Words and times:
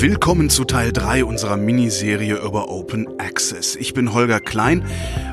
Willkommen 0.00 0.48
zu 0.48 0.64
Teil 0.64 0.92
3 0.92 1.24
unserer 1.24 1.56
Miniserie 1.56 2.36
über 2.36 2.68
Open 2.68 3.18
Access. 3.18 3.74
Ich 3.74 3.94
bin 3.94 4.12
Holger 4.12 4.38
Klein 4.38 4.84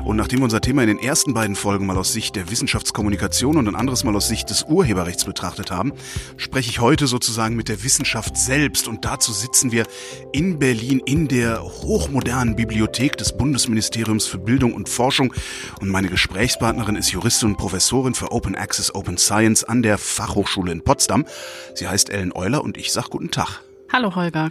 und 0.04 0.16
nachdem 0.16 0.40
wir 0.40 0.44
unser 0.44 0.60
Thema 0.60 0.82
in 0.82 0.88
den 0.88 0.98
ersten 0.98 1.34
beiden 1.34 1.54
Folgen 1.54 1.86
mal 1.86 1.96
aus 1.96 2.12
Sicht 2.12 2.34
der 2.34 2.50
Wissenschaftskommunikation 2.50 3.58
und 3.58 3.68
ein 3.68 3.76
anderes 3.76 4.02
Mal 4.02 4.16
aus 4.16 4.26
Sicht 4.26 4.50
des 4.50 4.64
Urheberrechts 4.64 5.24
betrachtet 5.24 5.70
haben, 5.70 5.92
spreche 6.36 6.68
ich 6.68 6.80
heute 6.80 7.06
sozusagen 7.06 7.54
mit 7.54 7.68
der 7.68 7.84
Wissenschaft 7.84 8.36
selbst 8.36 8.88
und 8.88 9.04
dazu 9.04 9.32
sitzen 9.32 9.70
wir 9.70 9.86
in 10.32 10.58
Berlin 10.58 11.00
in 11.06 11.28
der 11.28 11.62
hochmodernen 11.62 12.56
Bibliothek 12.56 13.16
des 13.16 13.36
Bundesministeriums 13.36 14.26
für 14.26 14.38
Bildung 14.38 14.74
und 14.74 14.88
Forschung 14.88 15.32
und 15.80 15.90
meine 15.90 16.08
Gesprächspartnerin 16.08 16.96
ist 16.96 17.12
Juristin 17.12 17.50
und 17.50 17.56
Professorin 17.56 18.14
für 18.14 18.32
Open 18.32 18.56
Access 18.56 18.92
Open 18.92 19.16
Science 19.16 19.62
an 19.62 19.84
der 19.84 19.96
Fachhochschule 19.96 20.72
in 20.72 20.82
Potsdam. 20.82 21.24
Sie 21.76 21.86
heißt 21.86 22.10
Ellen 22.10 22.32
Euler 22.34 22.64
und 22.64 22.76
ich 22.76 22.92
sag 22.92 23.10
guten 23.10 23.30
Tag. 23.30 23.65
Hallo 23.92 24.14
Holger. 24.14 24.50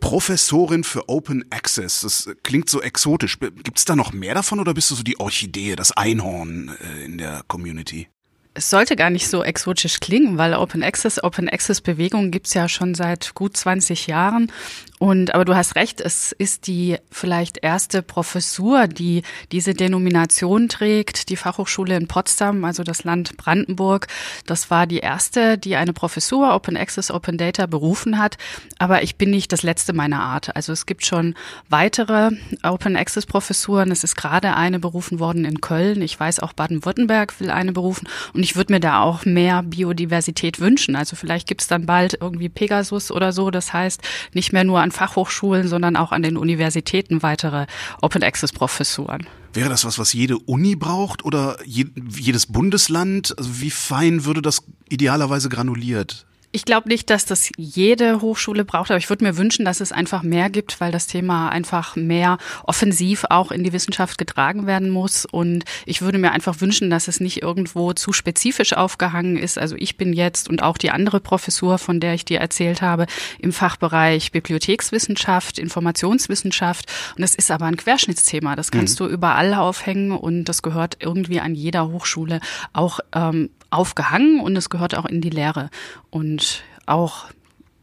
Professorin 0.00 0.84
für 0.84 1.08
Open 1.08 1.44
Access. 1.50 2.02
Das 2.02 2.30
klingt 2.42 2.70
so 2.70 2.80
exotisch. 2.80 3.38
Gibt 3.38 3.78
es 3.78 3.84
da 3.84 3.96
noch 3.96 4.12
mehr 4.12 4.34
davon 4.34 4.60
oder 4.60 4.74
bist 4.74 4.90
du 4.90 4.94
so 4.94 5.02
die 5.02 5.18
Orchidee, 5.18 5.74
das 5.76 5.92
Einhorn 5.92 6.70
äh, 6.80 7.04
in 7.04 7.18
der 7.18 7.42
Community? 7.48 8.08
Es 8.54 8.70
sollte 8.70 8.96
gar 8.96 9.10
nicht 9.10 9.28
so 9.28 9.44
exotisch 9.44 10.00
klingen, 10.00 10.36
weil 10.36 10.54
Open 10.54 10.82
Access, 10.82 11.22
Open 11.22 11.48
Access 11.48 11.80
Bewegung 11.80 12.30
gibt's 12.30 12.54
ja 12.54 12.68
schon 12.68 12.94
seit 12.94 13.34
gut 13.34 13.56
20 13.56 14.08
Jahren. 14.08 14.50
Und, 14.98 15.34
aber 15.34 15.44
du 15.44 15.54
hast 15.54 15.76
recht, 15.76 16.00
es 16.00 16.32
ist 16.32 16.66
die 16.66 16.96
vielleicht 17.10 17.58
erste 17.62 18.02
Professur, 18.02 18.88
die 18.88 19.22
diese 19.52 19.74
Denomination 19.74 20.68
trägt. 20.68 21.28
Die 21.28 21.36
Fachhochschule 21.36 21.96
in 21.96 22.08
Potsdam, 22.08 22.64
also 22.64 22.82
das 22.82 23.04
Land 23.04 23.36
Brandenburg, 23.36 24.08
das 24.46 24.70
war 24.70 24.86
die 24.86 24.98
erste, 24.98 25.56
die 25.56 25.76
eine 25.76 25.92
Professur 25.92 26.54
Open 26.54 26.76
Access, 26.76 27.10
Open 27.10 27.38
Data 27.38 27.66
berufen 27.66 28.18
hat. 28.18 28.38
Aber 28.78 29.02
ich 29.02 29.16
bin 29.16 29.30
nicht 29.30 29.52
das 29.52 29.62
letzte 29.62 29.92
meiner 29.92 30.20
Art. 30.20 30.56
Also 30.56 30.72
es 30.72 30.86
gibt 30.86 31.06
schon 31.06 31.34
weitere 31.68 32.30
Open 32.64 32.96
Access 32.96 33.26
Professuren. 33.26 33.92
Es 33.92 34.02
ist 34.02 34.16
gerade 34.16 34.56
eine 34.56 34.80
berufen 34.80 35.20
worden 35.20 35.44
in 35.44 35.60
Köln. 35.60 36.02
Ich 36.02 36.18
weiß 36.18 36.40
auch 36.40 36.52
Baden-Württemberg 36.52 37.38
will 37.40 37.50
eine 37.50 37.72
berufen. 37.72 38.08
Und 38.34 38.42
ich 38.42 38.56
würde 38.56 38.72
mir 38.72 38.80
da 38.80 39.02
auch 39.02 39.24
mehr 39.24 39.62
Biodiversität 39.62 40.58
wünschen. 40.58 40.96
Also 40.96 41.14
vielleicht 41.14 41.46
gibt 41.46 41.60
es 41.60 41.68
dann 41.68 41.86
bald 41.86 42.18
irgendwie 42.20 42.48
Pegasus 42.48 43.12
oder 43.12 43.32
so. 43.32 43.50
Das 43.50 43.72
heißt, 43.72 44.02
nicht 44.32 44.52
mehr 44.52 44.64
nur 44.64 44.80
an 44.80 44.87
Fachhochschulen, 44.90 45.68
sondern 45.68 45.96
auch 45.96 46.12
an 46.12 46.22
den 46.22 46.36
Universitäten 46.36 47.22
weitere 47.22 47.66
Open 48.02 48.22
Access 48.22 48.52
Professuren. 48.52 49.26
Wäre 49.52 49.68
das 49.68 49.84
was, 49.84 49.98
was 49.98 50.12
jede 50.12 50.38
Uni 50.38 50.76
braucht 50.76 51.24
oder 51.24 51.58
jedes 51.64 52.46
Bundesland? 52.46 53.34
Also 53.38 53.60
wie 53.60 53.70
fein 53.70 54.24
würde 54.24 54.42
das 54.42 54.62
idealerweise 54.88 55.48
granuliert? 55.48 56.26
Ich 56.50 56.64
glaube 56.64 56.88
nicht, 56.88 57.10
dass 57.10 57.26
das 57.26 57.50
jede 57.58 58.22
Hochschule 58.22 58.64
braucht, 58.64 58.90
aber 58.90 58.96
ich 58.96 59.10
würde 59.10 59.22
mir 59.22 59.36
wünschen, 59.36 59.66
dass 59.66 59.80
es 59.80 59.92
einfach 59.92 60.22
mehr 60.22 60.48
gibt, 60.48 60.80
weil 60.80 60.90
das 60.90 61.06
Thema 61.06 61.50
einfach 61.50 61.94
mehr 61.94 62.38
offensiv 62.64 63.26
auch 63.28 63.52
in 63.52 63.64
die 63.64 63.74
Wissenschaft 63.74 64.16
getragen 64.16 64.66
werden 64.66 64.88
muss. 64.88 65.26
Und 65.26 65.64
ich 65.84 66.00
würde 66.00 66.16
mir 66.16 66.32
einfach 66.32 66.62
wünschen, 66.62 66.88
dass 66.88 67.06
es 67.06 67.20
nicht 67.20 67.42
irgendwo 67.42 67.92
zu 67.92 68.14
spezifisch 68.14 68.72
aufgehangen 68.72 69.36
ist. 69.36 69.58
Also 69.58 69.76
ich 69.78 69.98
bin 69.98 70.14
jetzt 70.14 70.48
und 70.48 70.62
auch 70.62 70.78
die 70.78 70.90
andere 70.90 71.20
Professur, 71.20 71.76
von 71.76 72.00
der 72.00 72.14
ich 72.14 72.24
dir 72.24 72.40
erzählt 72.40 72.80
habe, 72.80 73.06
im 73.38 73.52
Fachbereich 73.52 74.32
Bibliothekswissenschaft, 74.32 75.58
Informationswissenschaft. 75.58 76.86
Und 77.14 77.20
das 77.20 77.34
ist 77.34 77.50
aber 77.50 77.66
ein 77.66 77.76
Querschnittsthema. 77.76 78.56
Das 78.56 78.70
kannst 78.70 78.98
mhm. 78.98 79.04
du 79.04 79.10
überall 79.10 79.52
aufhängen 79.52 80.12
und 80.12 80.46
das 80.46 80.62
gehört 80.62 80.96
irgendwie 81.00 81.40
an 81.40 81.54
jeder 81.54 81.88
Hochschule 81.88 82.40
auch 82.72 83.00
ähm, 83.14 83.50
aufgehangen 83.70 84.40
und 84.40 84.56
es 84.56 84.70
gehört 84.70 84.94
auch 84.94 85.04
in 85.04 85.20
die 85.20 85.30
Lehre 85.30 85.70
und 86.10 86.62
auch 86.86 87.26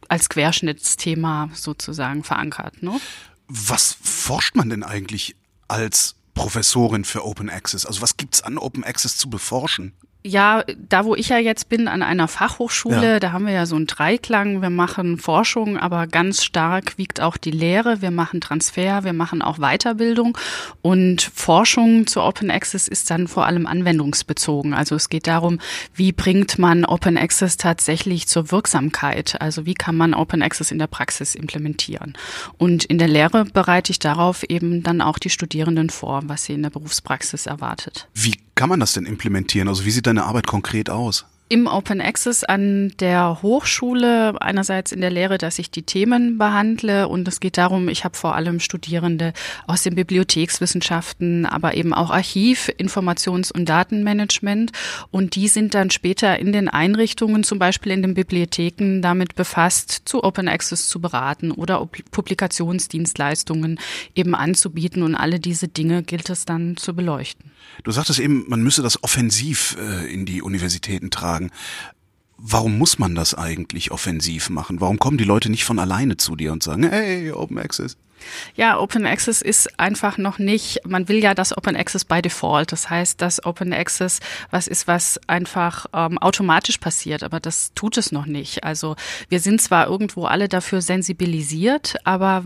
als 0.08 0.28
Querschnittsthema 0.28 1.50
sozusagen 1.52 2.24
verankert. 2.24 2.82
Ne? 2.82 3.00
Was 3.48 3.96
forscht 4.02 4.56
man 4.56 4.70
denn 4.70 4.82
eigentlich 4.82 5.36
als 5.68 6.16
Professorin 6.34 7.04
für 7.04 7.24
Open 7.24 7.48
Access? 7.48 7.86
Also 7.86 8.02
was 8.02 8.16
gibt's 8.16 8.42
an 8.42 8.58
Open 8.58 8.84
Access 8.84 9.16
zu 9.16 9.30
beforschen? 9.30 9.94
Ja, 10.26 10.64
da 10.88 11.04
wo 11.04 11.14
ich 11.14 11.28
ja 11.28 11.38
jetzt 11.38 11.68
bin, 11.68 11.86
an 11.86 12.02
einer 12.02 12.26
Fachhochschule, 12.26 13.12
ja. 13.12 13.20
da 13.20 13.30
haben 13.30 13.46
wir 13.46 13.52
ja 13.52 13.64
so 13.64 13.76
einen 13.76 13.86
Dreiklang. 13.86 14.60
Wir 14.60 14.70
machen 14.70 15.18
Forschung, 15.18 15.76
aber 15.76 16.08
ganz 16.08 16.42
stark 16.42 16.98
wiegt 16.98 17.20
auch 17.20 17.36
die 17.36 17.52
Lehre. 17.52 18.02
Wir 18.02 18.10
machen 18.10 18.40
Transfer, 18.40 19.04
wir 19.04 19.12
machen 19.12 19.40
auch 19.40 19.58
Weiterbildung. 19.58 20.36
Und 20.82 21.22
Forschung 21.22 22.08
zu 22.08 22.22
Open 22.22 22.50
Access 22.50 22.88
ist 22.88 23.08
dann 23.08 23.28
vor 23.28 23.46
allem 23.46 23.68
anwendungsbezogen. 23.68 24.74
Also 24.74 24.96
es 24.96 25.10
geht 25.10 25.28
darum, 25.28 25.60
wie 25.94 26.10
bringt 26.10 26.58
man 26.58 26.84
Open 26.84 27.16
Access 27.16 27.56
tatsächlich 27.56 28.26
zur 28.26 28.50
Wirksamkeit? 28.50 29.40
Also 29.40 29.64
wie 29.64 29.74
kann 29.74 29.96
man 29.96 30.12
Open 30.12 30.42
Access 30.42 30.72
in 30.72 30.80
der 30.80 30.88
Praxis 30.88 31.36
implementieren? 31.36 32.14
Und 32.58 32.84
in 32.84 32.98
der 32.98 33.08
Lehre 33.08 33.44
bereite 33.44 33.92
ich 33.92 34.00
darauf 34.00 34.42
eben 34.42 34.82
dann 34.82 35.00
auch 35.00 35.20
die 35.20 35.30
Studierenden 35.30 35.88
vor, 35.88 36.22
was 36.24 36.44
sie 36.44 36.54
in 36.54 36.64
der 36.64 36.70
Berufspraxis 36.70 37.46
erwartet. 37.46 38.08
Wie 38.12 38.34
kann 38.56 38.68
man 38.68 38.80
das 38.80 38.94
denn 38.94 39.06
implementieren? 39.06 39.68
Also 39.68 39.84
wie 39.84 39.90
sieht 39.92 40.08
deine 40.08 40.24
Arbeit 40.24 40.48
konkret 40.48 40.90
aus? 40.90 41.26
Im 41.48 41.68
Open 41.68 42.00
Access 42.00 42.42
an 42.42 42.92
der 42.98 43.40
Hochschule, 43.40 44.34
einerseits 44.42 44.90
in 44.90 45.00
der 45.00 45.12
Lehre, 45.12 45.38
dass 45.38 45.60
ich 45.60 45.70
die 45.70 45.84
Themen 45.84 46.38
behandle 46.38 47.06
und 47.06 47.28
es 47.28 47.38
geht 47.38 47.56
darum, 47.56 47.88
ich 47.88 48.02
habe 48.02 48.16
vor 48.16 48.34
allem 48.34 48.58
Studierende 48.58 49.32
aus 49.68 49.84
den 49.84 49.94
Bibliothekswissenschaften, 49.94 51.46
aber 51.46 51.74
eben 51.74 51.94
auch 51.94 52.10
Archiv, 52.10 52.68
Informations- 52.80 53.52
und 53.52 53.68
Datenmanagement 53.68 54.72
und 55.12 55.36
die 55.36 55.46
sind 55.46 55.74
dann 55.74 55.90
später 55.90 56.36
in 56.36 56.50
den 56.50 56.68
Einrichtungen, 56.68 57.44
zum 57.44 57.60
Beispiel 57.60 57.92
in 57.92 58.02
den 58.02 58.14
Bibliotheken, 58.14 59.00
damit 59.00 59.36
befasst, 59.36 60.02
zu 60.04 60.24
Open 60.24 60.48
Access 60.48 60.88
zu 60.88 61.00
beraten 61.00 61.52
oder 61.52 61.88
Publikationsdienstleistungen 62.10 63.78
eben 64.16 64.34
anzubieten 64.34 65.04
und 65.04 65.14
alle 65.14 65.38
diese 65.38 65.68
Dinge 65.68 66.02
gilt 66.02 66.28
es 66.28 66.44
dann 66.44 66.76
zu 66.76 66.92
beleuchten. 66.92 67.52
Du 67.84 67.90
sagtest 67.90 68.18
eben, 68.18 68.44
man 68.48 68.62
müsse 68.62 68.82
das 68.82 69.02
offensiv 69.04 69.76
äh, 69.78 70.12
in 70.12 70.26
die 70.26 70.42
Universitäten 70.42 71.10
tragen. 71.10 71.35
Warum 72.38 72.76
muss 72.76 72.98
man 72.98 73.14
das 73.14 73.34
eigentlich 73.34 73.90
offensiv 73.90 74.50
machen? 74.50 74.80
Warum 74.80 74.98
kommen 74.98 75.16
die 75.16 75.24
Leute 75.24 75.50
nicht 75.50 75.64
von 75.64 75.78
alleine 75.78 76.18
zu 76.18 76.36
dir 76.36 76.52
und 76.52 76.62
sagen, 76.62 76.88
hey, 76.88 77.32
Open 77.32 77.58
Access? 77.58 77.96
Ja, 78.54 78.78
Open 78.78 79.06
Access 79.06 79.42
ist 79.42 79.78
einfach 79.78 80.18
noch 80.18 80.38
nicht, 80.38 80.80
man 80.86 81.08
will 81.08 81.22
ja 81.22 81.34
das 81.34 81.56
Open 81.56 81.76
Access 81.76 82.04
by 82.04 82.22
Default. 82.22 82.72
Das 82.72 82.90
heißt, 82.90 83.20
dass 83.20 83.44
Open 83.44 83.72
Access 83.72 84.20
was 84.50 84.66
ist, 84.66 84.86
was 84.86 85.20
einfach 85.26 85.86
ähm, 85.92 86.18
automatisch 86.18 86.78
passiert, 86.78 87.22
aber 87.22 87.40
das 87.40 87.72
tut 87.74 87.96
es 87.96 88.12
noch 88.12 88.26
nicht. 88.26 88.64
Also 88.64 88.96
wir 89.28 89.40
sind 89.40 89.60
zwar 89.60 89.86
irgendwo 89.86 90.24
alle 90.24 90.48
dafür 90.48 90.80
sensibilisiert, 90.80 91.96
aber 92.04 92.44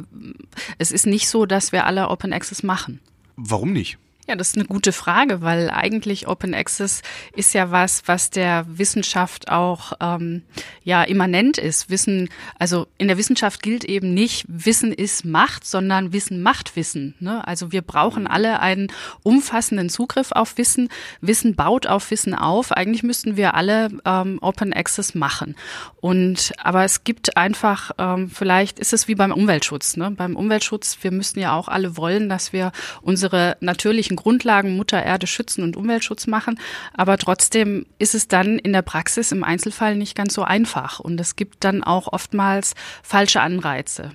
es 0.79 0.93
ist 0.93 1.07
nicht 1.07 1.29
so, 1.29 1.47
dass 1.47 1.73
wir 1.73 1.87
alle 1.87 2.09
Open 2.09 2.33
Access 2.33 2.63
machen. 2.63 3.01
Warum 3.37 3.73
nicht? 3.73 3.99
Ja, 4.31 4.37
das 4.37 4.51
ist 4.51 4.59
eine 4.59 4.67
gute 4.67 4.93
Frage, 4.93 5.43
weil 5.43 5.71
eigentlich 5.71 6.29
Open 6.29 6.55
Access 6.55 7.03
ist 7.35 7.53
ja 7.53 7.73
was, 7.73 8.07
was 8.07 8.31
der 8.31 8.65
Wissenschaft 8.69 9.51
auch 9.51 9.95
ähm, 9.99 10.43
ja 10.85 11.03
immanent 11.03 11.59
ist. 11.59 11.91
Wissen, 11.91 12.29
also 12.57 12.87
in 12.97 13.09
der 13.09 13.19
Wissenschaft 13.19 13.61
gilt 13.61 13.83
eben 13.83 14.15
nicht, 14.15 14.45
Wissen 14.47 14.93
ist 14.93 15.25
Macht, 15.25 15.67
sondern 15.67 16.13
Wissen 16.13 16.45
macht 16.45 16.77
Wissen. 16.77 17.17
Ne? 17.19 17.45
Also 17.45 17.73
wir 17.73 17.83
brauchen 17.83 18.29
alle 18.29 18.61
einen 18.61 18.93
umfassenden 19.25 19.89
Zugriff 19.89 20.31
auf 20.31 20.57
Wissen. 20.59 20.91
Wissen 21.21 21.57
baut 21.57 21.89
auf 21.89 22.09
Wissen 22.13 22.33
auf. 22.37 22.71
Eigentlich 22.71 23.03
müssten 23.03 23.37
wir 23.37 23.55
alle 23.55 23.89
ähm, 24.05 24.39
Open 24.43 24.73
Access 24.73 25.17
machen. 25.17 25.57
Und 26.01 26.53
aber 26.57 26.85
es 26.85 27.03
gibt 27.03 27.37
einfach, 27.37 27.91
ähm, 27.99 28.31
vielleicht 28.31 28.79
ist 28.79 28.93
es 28.93 29.09
wie 29.09 29.17
beim 29.17 29.33
Umweltschutz. 29.33 29.97
Ne? 29.97 30.13
Beim 30.13 30.37
Umweltschutz, 30.37 30.99
wir 31.03 31.11
müssten 31.11 31.41
ja 31.41 31.57
auch 31.57 31.67
alle 31.67 31.97
wollen, 31.97 32.29
dass 32.29 32.53
wir 32.53 32.71
unsere 33.03 33.57
natürlichen 33.59 34.20
Grundlagen 34.21 34.77
Mutter 34.77 35.03
Erde 35.03 35.27
schützen 35.27 35.63
und 35.63 35.77
Umweltschutz 35.77 36.27
machen. 36.27 36.59
Aber 36.95 37.19
trotzdem 37.19 37.87
ist 37.99 38.15
es 38.15 38.29
dann 38.29 38.59
in 38.59 38.73
der 38.73 38.83
Praxis 38.83 39.33
im 39.33 39.45
Einzelfall 39.45 39.97
nicht 39.97 40.15
ganz 40.15 40.35
so 40.35 40.43
einfach. 40.43 41.01
Und 41.01 41.21
es 41.21 41.37
gibt 41.37 41.65
dann 41.65 41.83
auch 41.83 42.13
oftmals 42.13 42.75
falsche 43.03 43.41
Anreize. 43.41 44.13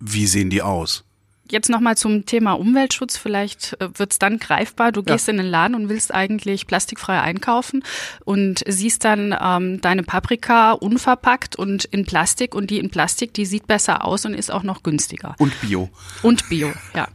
Wie 0.00 0.26
sehen 0.26 0.50
die 0.50 0.62
aus? 0.62 1.04
Jetzt 1.52 1.68
nochmal 1.68 1.98
zum 1.98 2.24
Thema 2.24 2.52
Umweltschutz. 2.54 3.18
Vielleicht 3.18 3.76
äh, 3.78 3.88
wird 3.98 4.12
es 4.12 4.18
dann 4.18 4.38
greifbar. 4.38 4.90
Du 4.90 5.02
gehst 5.02 5.26
ja. 5.26 5.32
in 5.32 5.36
den 5.36 5.46
Laden 5.46 5.74
und 5.74 5.88
willst 5.90 6.14
eigentlich 6.14 6.66
plastikfrei 6.66 7.20
einkaufen 7.20 7.84
und 8.24 8.62
siehst 8.66 9.04
dann 9.04 9.36
ähm, 9.38 9.80
deine 9.82 10.02
Paprika 10.02 10.72
unverpackt 10.72 11.56
und 11.56 11.84
in 11.84 12.06
Plastik 12.06 12.54
und 12.54 12.70
die 12.70 12.78
in 12.78 12.90
Plastik, 12.90 13.34
die 13.34 13.44
sieht 13.44 13.66
besser 13.66 14.04
aus 14.04 14.24
und 14.24 14.32
ist 14.32 14.50
auch 14.50 14.62
noch 14.62 14.82
günstiger. 14.82 15.34
Und 15.38 15.60
Bio. 15.60 15.90
Und 16.22 16.48
Bio, 16.48 16.72
ja. 16.94 17.08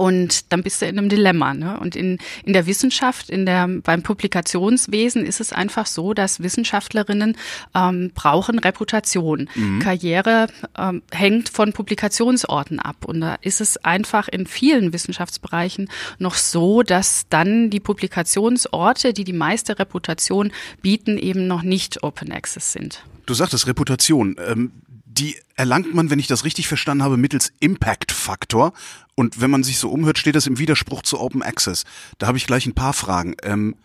Und 0.00 0.50
dann 0.50 0.62
bist 0.62 0.80
du 0.80 0.86
in 0.86 0.96
einem 0.96 1.10
Dilemma. 1.10 1.52
Ne? 1.52 1.78
Und 1.78 1.94
in, 1.94 2.16
in 2.46 2.54
der 2.54 2.64
Wissenschaft, 2.64 3.28
in 3.28 3.44
der, 3.44 3.68
beim 3.68 4.02
Publikationswesen 4.02 5.26
ist 5.26 5.42
es 5.42 5.52
einfach 5.52 5.84
so, 5.84 6.14
dass 6.14 6.42
Wissenschaftlerinnen 6.42 7.36
ähm, 7.74 8.10
brauchen 8.14 8.58
Reputation. 8.58 9.50
Mhm. 9.54 9.80
Karriere 9.80 10.46
ähm, 10.78 11.02
hängt 11.12 11.50
von 11.50 11.74
Publikationsorten 11.74 12.80
ab. 12.80 13.04
Und 13.04 13.20
da 13.20 13.34
ist 13.42 13.60
es 13.60 13.76
einfach 13.84 14.28
in 14.28 14.46
vielen 14.46 14.94
Wissenschaftsbereichen 14.94 15.90
noch 16.18 16.36
so, 16.36 16.82
dass 16.82 17.26
dann 17.28 17.68
die 17.68 17.80
Publikationsorte, 17.80 19.12
die 19.12 19.24
die 19.24 19.34
meiste 19.34 19.78
Reputation 19.78 20.50
bieten, 20.80 21.18
eben 21.18 21.46
noch 21.46 21.60
nicht 21.60 22.02
Open 22.02 22.32
Access 22.32 22.72
sind. 22.72 23.04
Du 23.26 23.34
sagtest 23.34 23.66
Reputation. 23.66 24.36
Ähm 24.48 24.72
Die 25.20 25.36
erlangt 25.54 25.94
man, 25.94 26.08
wenn 26.08 26.18
ich 26.18 26.28
das 26.28 26.44
richtig 26.44 26.66
verstanden 26.66 27.04
habe, 27.04 27.18
mittels 27.18 27.52
Impact-Faktor. 27.60 28.72
Und 29.16 29.38
wenn 29.42 29.50
man 29.50 29.62
sich 29.62 29.76
so 29.76 29.90
umhört, 29.90 30.16
steht 30.16 30.34
das 30.34 30.46
im 30.46 30.58
Widerspruch 30.58 31.02
zu 31.02 31.20
Open 31.20 31.42
Access. 31.42 31.84
Da 32.16 32.26
habe 32.26 32.38
ich 32.38 32.46
gleich 32.46 32.64
ein 32.64 32.74
paar 32.74 32.94
Fragen. 32.94 33.34
Ähm, 33.42 33.76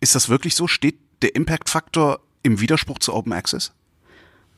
ist 0.00 0.16
das 0.16 0.28
wirklich 0.28 0.56
so? 0.56 0.66
Steht 0.66 0.98
der 1.22 1.36
Impact-Faktor 1.36 2.18
im 2.42 2.58
Widerspruch 2.58 2.98
zu 2.98 3.14
Open 3.14 3.32
Access? 3.32 3.70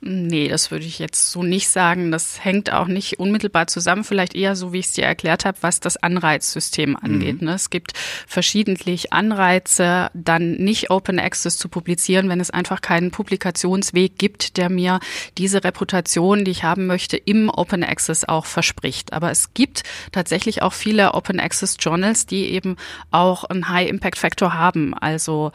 Nee, 0.07 0.49
das 0.49 0.71
würde 0.71 0.85
ich 0.85 0.99
jetzt 0.99 1.31
so 1.31 1.43
nicht 1.43 1.69
sagen. 1.69 2.13
Das 2.13 2.45
hängt 2.45 2.71
auch 2.71 2.89
nicht 2.89 3.19
unmittelbar 3.19 3.69
zusammen. 3.69 4.05
Vielleicht 4.05 4.35
eher 4.35 4.55
so, 4.55 4.75
wie 4.75 4.81
ich 4.81 4.87
es 4.87 4.93
dir 4.93 5.05
erklärt 5.05 5.47
habe, 5.47 5.57
was 5.63 5.81
das 5.81 5.97
Anreizsystem 5.97 6.95
angeht. 6.95 7.41
Mhm. 7.41 7.49
Ne? 7.49 7.55
Es 7.55 7.71
gibt 7.71 7.93
verschiedentlich 8.27 9.15
Anreize, 9.15 10.11
dann 10.13 10.57
nicht 10.57 10.91
Open 10.91 11.19
Access 11.19 11.57
zu 11.57 11.71
publizieren, 11.71 12.29
wenn 12.29 12.39
es 12.39 12.51
einfach 12.51 12.83
keinen 12.83 13.13
Publikationsweg 13.13 14.19
gibt, 14.19 14.59
der 14.59 14.69
mir 14.69 15.01
diese 15.39 15.65
Reputation, 15.65 16.45
die 16.45 16.51
ich 16.51 16.65
haben 16.65 16.87
möchte, 16.87 17.17
im 17.17 17.49
Open 17.49 17.83
Access 17.83 18.25
auch 18.25 18.45
verspricht. 18.45 19.15
Aber 19.15 19.31
es 19.31 19.55
gibt 19.55 19.85
tatsächlich 20.13 20.61
auch 20.61 20.75
viele 20.75 21.15
Open 21.15 21.41
Access 21.41 21.79
Journals, 21.81 22.27
die 22.27 22.51
eben 22.51 22.77
auch 23.11 23.45
einen 23.45 23.71
High 23.71 23.89
Impact 23.89 24.19
Factor 24.19 24.53
haben. 24.53 24.93
Also 24.93 25.51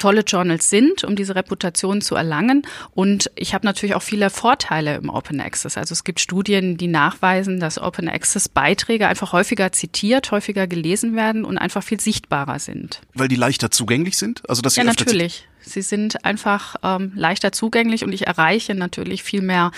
tolle 0.00 0.22
Journals 0.22 0.68
sind, 0.68 1.04
um 1.04 1.14
diese 1.14 1.36
Reputation 1.36 2.00
zu 2.00 2.16
erlangen. 2.16 2.66
Und 2.92 3.30
ich 3.36 3.54
habe 3.54 3.64
natürlich 3.64 3.89
auch 3.94 4.02
viele 4.02 4.30
Vorteile 4.30 4.96
im 4.96 5.08
Open 5.08 5.40
Access. 5.40 5.76
Also 5.76 5.92
es 5.92 6.04
gibt 6.04 6.20
Studien, 6.20 6.76
die 6.76 6.88
nachweisen, 6.88 7.60
dass 7.60 7.78
Open 7.78 8.08
Access 8.08 8.48
Beiträge 8.48 9.06
einfach 9.06 9.32
häufiger 9.32 9.72
zitiert, 9.72 10.30
häufiger 10.30 10.66
gelesen 10.66 11.16
werden 11.16 11.44
und 11.44 11.58
einfach 11.58 11.82
viel 11.82 12.00
sichtbarer 12.00 12.58
sind. 12.58 13.00
Weil 13.14 13.28
die 13.28 13.36
leichter 13.36 13.70
zugänglich 13.70 14.16
sind? 14.16 14.48
Also 14.48 14.62
dass 14.62 14.74
sie 14.74 14.80
ja, 14.80 14.84
natürlich. 14.84 15.46
Sie 15.62 15.82
sind 15.82 16.24
einfach 16.24 16.76
ähm, 16.82 17.12
leichter 17.14 17.52
zugänglich 17.52 18.02
und 18.02 18.12
ich 18.12 18.26
erreiche 18.26 18.74
natürlich 18.74 19.22
viel 19.22 19.42
mehr, 19.42 19.72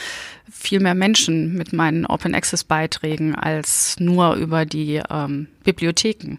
viel 0.50 0.80
mehr 0.80 0.94
Menschen 0.94 1.54
mit 1.54 1.72
meinen 1.72 2.06
Open 2.06 2.34
Access 2.34 2.64
Beiträgen 2.64 3.34
als 3.34 3.98
nur 3.98 4.34
über 4.34 4.64
die 4.64 5.02
ähm, 5.10 5.48
Bibliotheken. 5.64 6.38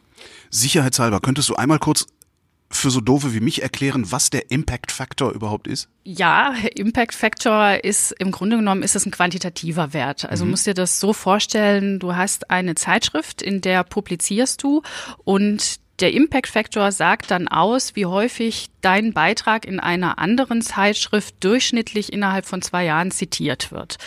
Sicherheitshalber, 0.50 1.20
könntest 1.20 1.50
du 1.50 1.56
einmal 1.56 1.80
kurz 1.80 2.08
für 2.76 2.90
so 2.90 3.02
doofe 3.02 3.34
wie 3.34 3.40
mich 3.40 3.62
erklären, 3.62 4.12
was 4.12 4.30
der 4.30 4.52
Impact 4.52 4.92
Factor 4.92 5.32
überhaupt 5.32 5.68
ist? 5.68 5.90
Ja, 6.04 6.54
Impact 6.76 7.14
Factor 7.14 7.84
ist 7.84 8.12
im 8.20 8.32
Grunde 8.32 8.58
genommen 8.58 8.84
ist 8.84 8.96
es 8.96 9.06
ein 9.06 9.12
quantitativer 9.12 9.94
Wert. 9.94 10.30
Also 10.30 10.46
mhm. 10.46 10.52
musst 10.52 10.68
dir 10.68 10.74
das 10.74 11.00
so 11.00 11.14
vorstellen, 11.14 12.00
du 12.00 12.16
hast 12.16 12.50
eine 12.50 12.76
Zeitschrift, 12.76 13.42
in 13.42 13.62
der 13.62 13.84
publizierst 13.84 14.62
du 14.64 14.82
und 15.24 15.80
der 16.00 16.14
Impact 16.14 16.48
Factor 16.48 16.92
sagt 16.92 17.32
dann 17.32 17.48
aus, 17.48 17.96
wie 17.96 18.06
häufig 18.06 18.70
dein 18.84 19.14
Beitrag 19.14 19.66
in 19.66 19.80
einer 19.80 20.20
anderen 20.20 20.62
Zeitschrift 20.62 21.36
durchschnittlich 21.44 22.14
innerhalb 22.14 22.46
von 22.46 22.62
zwei 22.62 22.86
Jahren 22.86 23.12
zitiert 23.12 23.72
wird. 23.72 23.98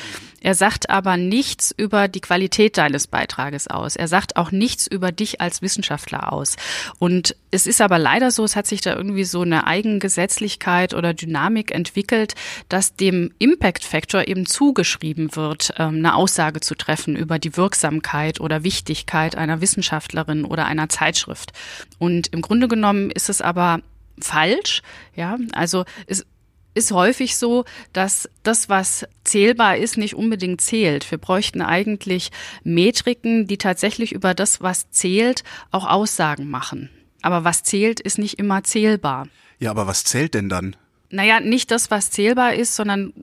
Er 0.40 0.54
sagt 0.54 0.90
aber 0.90 1.16
nichts 1.16 1.74
über 1.76 2.06
die 2.06 2.20
Qualität 2.20 2.78
deines 2.78 3.08
Beitrages 3.08 3.66
aus. 3.66 3.96
Er 3.96 4.06
sagt 4.06 4.36
auch 4.36 4.52
nichts 4.52 4.86
über 4.86 5.10
dich 5.10 5.40
als 5.40 5.60
Wissenschaftler 5.60 6.32
aus. 6.32 6.54
Und 7.00 7.34
es 7.50 7.66
ist 7.66 7.80
aber 7.80 7.98
leider 7.98 8.30
so, 8.30 8.44
es 8.44 8.54
hat 8.54 8.68
sich 8.68 8.80
da 8.80 8.94
irgendwie 8.94 9.24
so 9.24 9.40
eine 9.40 9.66
Eigengesetzlichkeit 9.66 10.94
oder 10.94 11.14
Dynamik 11.14 11.72
entwickelt, 11.72 12.36
dass 12.68 12.94
dem 12.94 13.32
Impact 13.40 13.82
Factor 13.82 14.28
eben 14.28 14.46
zugeschrieben 14.46 15.34
wird, 15.34 15.72
ähm, 15.78 15.96
eine 15.96 16.14
Aussage 16.14 16.60
zu 16.60 16.76
treffen 16.76 17.16
über 17.16 17.40
die 17.40 17.56
Wirksamkeit 17.56 18.38
oder 18.40 18.62
Wichtigkeit 18.62 19.36
einer 19.36 19.60
Wissenschaftlerin 19.60 20.44
oder 20.44 20.66
einer 20.66 20.88
Zeitschrift. 20.88 21.52
Und 21.98 22.28
im 22.28 22.40
Grunde 22.40 22.68
genommen 22.68 23.10
ist 23.10 23.30
es 23.30 23.40
aber 23.40 23.80
falsch. 24.20 24.82
Ja, 25.14 25.38
also 25.52 25.84
es 26.06 26.26
ist 26.74 26.92
häufig 26.92 27.36
so, 27.36 27.64
dass 27.92 28.28
das, 28.42 28.68
was 28.68 29.06
zählbar 29.24 29.78
ist, 29.78 29.96
nicht 29.96 30.14
unbedingt 30.14 30.60
zählt. 30.60 31.10
Wir 31.10 31.18
bräuchten 31.18 31.62
eigentlich 31.62 32.30
Metriken, 32.64 33.46
die 33.46 33.56
tatsächlich 33.56 34.12
über 34.12 34.34
das, 34.34 34.60
was 34.60 34.90
zählt, 34.90 35.42
auch 35.70 35.86
Aussagen 35.86 36.50
machen. 36.50 36.90
Aber 37.22 37.44
was 37.44 37.62
zählt, 37.62 37.98
ist 37.98 38.18
nicht 38.18 38.38
immer 38.38 38.62
zählbar. 38.62 39.26
Ja, 39.58 39.70
aber 39.70 39.86
was 39.86 40.04
zählt 40.04 40.34
denn 40.34 40.48
dann? 40.48 40.76
Naja, 41.16 41.40
nicht 41.40 41.70
das, 41.70 41.90
was 41.90 42.10
zählbar 42.10 42.52
ist, 42.52 42.76
sondern 42.76 43.14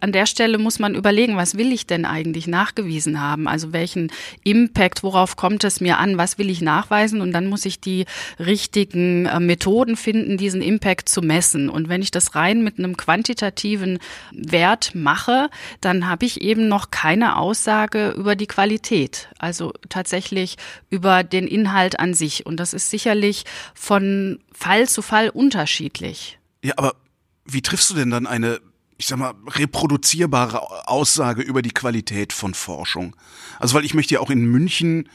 an 0.00 0.12
der 0.12 0.24
Stelle 0.24 0.56
muss 0.56 0.78
man 0.78 0.94
überlegen, 0.94 1.36
was 1.36 1.58
will 1.58 1.72
ich 1.72 1.86
denn 1.86 2.06
eigentlich 2.06 2.46
nachgewiesen 2.46 3.20
haben? 3.20 3.46
Also 3.46 3.74
welchen 3.74 4.10
Impact, 4.44 5.02
worauf 5.02 5.36
kommt 5.36 5.62
es 5.62 5.82
mir 5.82 5.98
an, 5.98 6.16
was 6.16 6.38
will 6.38 6.48
ich 6.48 6.62
nachweisen? 6.62 7.20
Und 7.20 7.32
dann 7.32 7.46
muss 7.46 7.66
ich 7.66 7.80
die 7.80 8.06
richtigen 8.38 9.26
äh, 9.26 9.40
Methoden 9.40 9.96
finden, 9.96 10.38
diesen 10.38 10.62
Impact 10.62 11.10
zu 11.10 11.20
messen. 11.20 11.68
Und 11.68 11.90
wenn 11.90 12.00
ich 12.00 12.10
das 12.10 12.34
rein 12.34 12.64
mit 12.64 12.78
einem 12.78 12.96
quantitativen 12.96 13.98
Wert 14.32 14.94
mache, 14.94 15.50
dann 15.82 16.08
habe 16.08 16.24
ich 16.24 16.40
eben 16.40 16.66
noch 16.66 16.90
keine 16.90 17.36
Aussage 17.36 18.14
über 18.16 18.36
die 18.36 18.46
Qualität, 18.46 19.28
also 19.38 19.74
tatsächlich 19.90 20.56
über 20.88 21.24
den 21.24 21.46
Inhalt 21.46 22.00
an 22.00 22.14
sich. 22.14 22.46
Und 22.46 22.58
das 22.58 22.72
ist 22.72 22.88
sicherlich 22.88 23.44
von 23.74 24.38
Fall 24.50 24.88
zu 24.88 25.02
Fall 25.02 25.28
unterschiedlich. 25.28 26.38
Ja, 26.62 26.72
aber 26.78 26.94
wie 27.50 27.62
triffst 27.62 27.90
du 27.90 27.94
denn 27.94 28.10
dann 28.10 28.26
eine, 28.26 28.60
ich 28.96 29.06
sag 29.06 29.18
mal, 29.18 29.34
reproduzierbare 29.46 30.88
Aussage 30.88 31.42
über 31.42 31.62
die 31.62 31.70
Qualität 31.70 32.32
von 32.32 32.54
Forschung? 32.54 33.16
Also, 33.58 33.74
weil 33.74 33.84
ich 33.84 33.94
möchte 33.94 34.14
ja 34.14 34.20
auch 34.20 34.30
in 34.30 34.44
München 34.44 35.08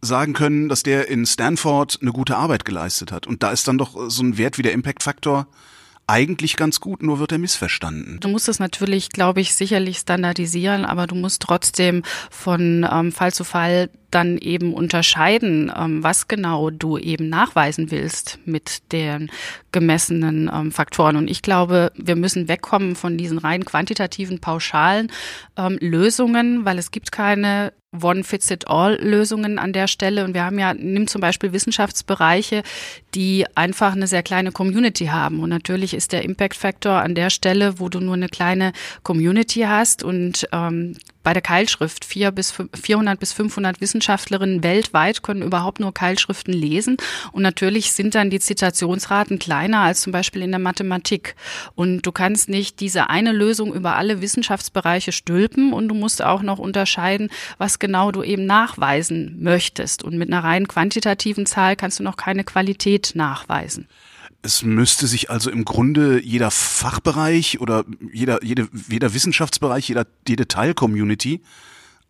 sagen 0.00 0.32
können, 0.32 0.68
dass 0.68 0.82
der 0.82 1.08
in 1.08 1.24
Stanford 1.26 1.98
eine 2.02 2.12
gute 2.12 2.36
Arbeit 2.36 2.64
geleistet 2.64 3.12
hat. 3.12 3.26
Und 3.26 3.42
da 3.42 3.52
ist 3.52 3.68
dann 3.68 3.78
doch 3.78 4.10
so 4.10 4.22
ein 4.22 4.36
Wert 4.36 4.58
wie 4.58 4.62
der 4.62 4.72
Impact-Faktor 4.72 5.46
eigentlich 6.08 6.56
ganz 6.56 6.80
gut, 6.80 7.02
nur 7.02 7.20
wird 7.20 7.32
er 7.32 7.38
missverstanden. 7.38 8.18
Du 8.20 8.28
musst 8.28 8.48
es 8.48 8.58
natürlich, 8.58 9.10
glaube 9.10 9.40
ich, 9.40 9.54
sicherlich 9.54 9.98
standardisieren, 9.98 10.84
aber 10.84 11.06
du 11.06 11.14
musst 11.14 11.42
trotzdem 11.42 12.02
von 12.30 12.86
ähm, 12.90 13.12
Fall 13.12 13.32
zu 13.32 13.44
Fall 13.44 13.88
dann 14.14 14.38
eben 14.38 14.74
unterscheiden, 14.74 15.72
ähm, 15.76 16.02
was 16.02 16.28
genau 16.28 16.70
du 16.70 16.98
eben 16.98 17.28
nachweisen 17.28 17.90
willst 17.90 18.38
mit 18.44 18.92
den 18.92 19.30
gemessenen 19.72 20.50
ähm, 20.52 20.70
Faktoren. 20.70 21.16
Und 21.16 21.28
ich 21.28 21.42
glaube, 21.42 21.92
wir 21.96 22.16
müssen 22.16 22.48
wegkommen 22.48 22.94
von 22.94 23.16
diesen 23.16 23.38
rein 23.38 23.64
quantitativen, 23.64 24.38
pauschalen 24.40 25.10
ähm, 25.56 25.78
Lösungen, 25.80 26.64
weil 26.64 26.78
es 26.78 26.90
gibt 26.90 27.10
keine 27.10 27.72
One-Fits-It-All-Lösungen 28.00 29.58
an 29.58 29.72
der 29.72 29.86
Stelle. 29.86 30.24
Und 30.24 30.34
wir 30.34 30.44
haben 30.44 30.58
ja, 30.58 30.72
nimm 30.72 31.06
zum 31.06 31.20
Beispiel 31.20 31.52
Wissenschaftsbereiche, 31.52 32.62
die 33.14 33.44
einfach 33.54 33.92
eine 33.92 34.06
sehr 34.06 34.22
kleine 34.22 34.50
Community 34.50 35.06
haben. 35.06 35.40
Und 35.40 35.50
natürlich 35.50 35.92
ist 35.92 36.12
der 36.12 36.22
Impact-Faktor 36.24 36.94
an 36.94 37.14
der 37.14 37.30
Stelle, 37.30 37.78
wo 37.78 37.88
du 37.88 38.00
nur 38.00 38.14
eine 38.14 38.28
kleine 38.28 38.72
Community 39.02 39.60
hast 39.60 40.02
und 40.02 40.48
ähm, 40.52 40.96
bei 41.22 41.32
der 41.32 41.42
Keilschrift. 41.42 42.04
Vier 42.04 42.30
bis 42.30 42.54
400 42.80 43.18
bis 43.18 43.32
500 43.32 43.80
Wissenschaftlerinnen 43.80 44.62
weltweit 44.62 45.22
können 45.22 45.42
überhaupt 45.42 45.80
nur 45.80 45.94
Keilschriften 45.94 46.52
lesen. 46.52 46.96
Und 47.32 47.42
natürlich 47.42 47.92
sind 47.92 48.14
dann 48.14 48.30
die 48.30 48.40
Zitationsraten 48.40 49.38
kleiner 49.38 49.80
als 49.80 50.02
zum 50.02 50.12
Beispiel 50.12 50.42
in 50.42 50.50
der 50.50 50.60
Mathematik. 50.60 51.34
Und 51.74 52.02
du 52.02 52.12
kannst 52.12 52.48
nicht 52.48 52.80
diese 52.80 53.10
eine 53.10 53.32
Lösung 53.32 53.74
über 53.74 53.96
alle 53.96 54.20
Wissenschaftsbereiche 54.20 55.12
stülpen 55.12 55.72
und 55.72 55.88
du 55.88 55.94
musst 55.94 56.22
auch 56.22 56.42
noch 56.42 56.58
unterscheiden, 56.58 57.30
was 57.58 57.78
genau 57.78 58.12
du 58.12 58.22
eben 58.22 58.46
nachweisen 58.46 59.36
möchtest. 59.40 60.02
Und 60.02 60.16
mit 60.16 60.28
einer 60.28 60.44
rein 60.44 60.68
quantitativen 60.68 61.46
Zahl 61.46 61.76
kannst 61.76 61.98
du 61.98 62.02
noch 62.02 62.16
keine 62.16 62.44
Qualität 62.44 63.12
nachweisen. 63.14 63.88
Es 64.42 64.62
müsste 64.64 65.06
sich 65.06 65.30
also 65.30 65.50
im 65.50 65.64
Grunde 65.64 66.20
jeder 66.20 66.50
Fachbereich 66.50 67.60
oder 67.60 67.84
jeder, 68.12 68.42
jede, 68.42 68.68
jeder 68.88 69.14
Wissenschaftsbereich, 69.14 69.88
jeder, 69.88 70.06
jede 70.26 70.48
Teilcommunity 70.48 71.42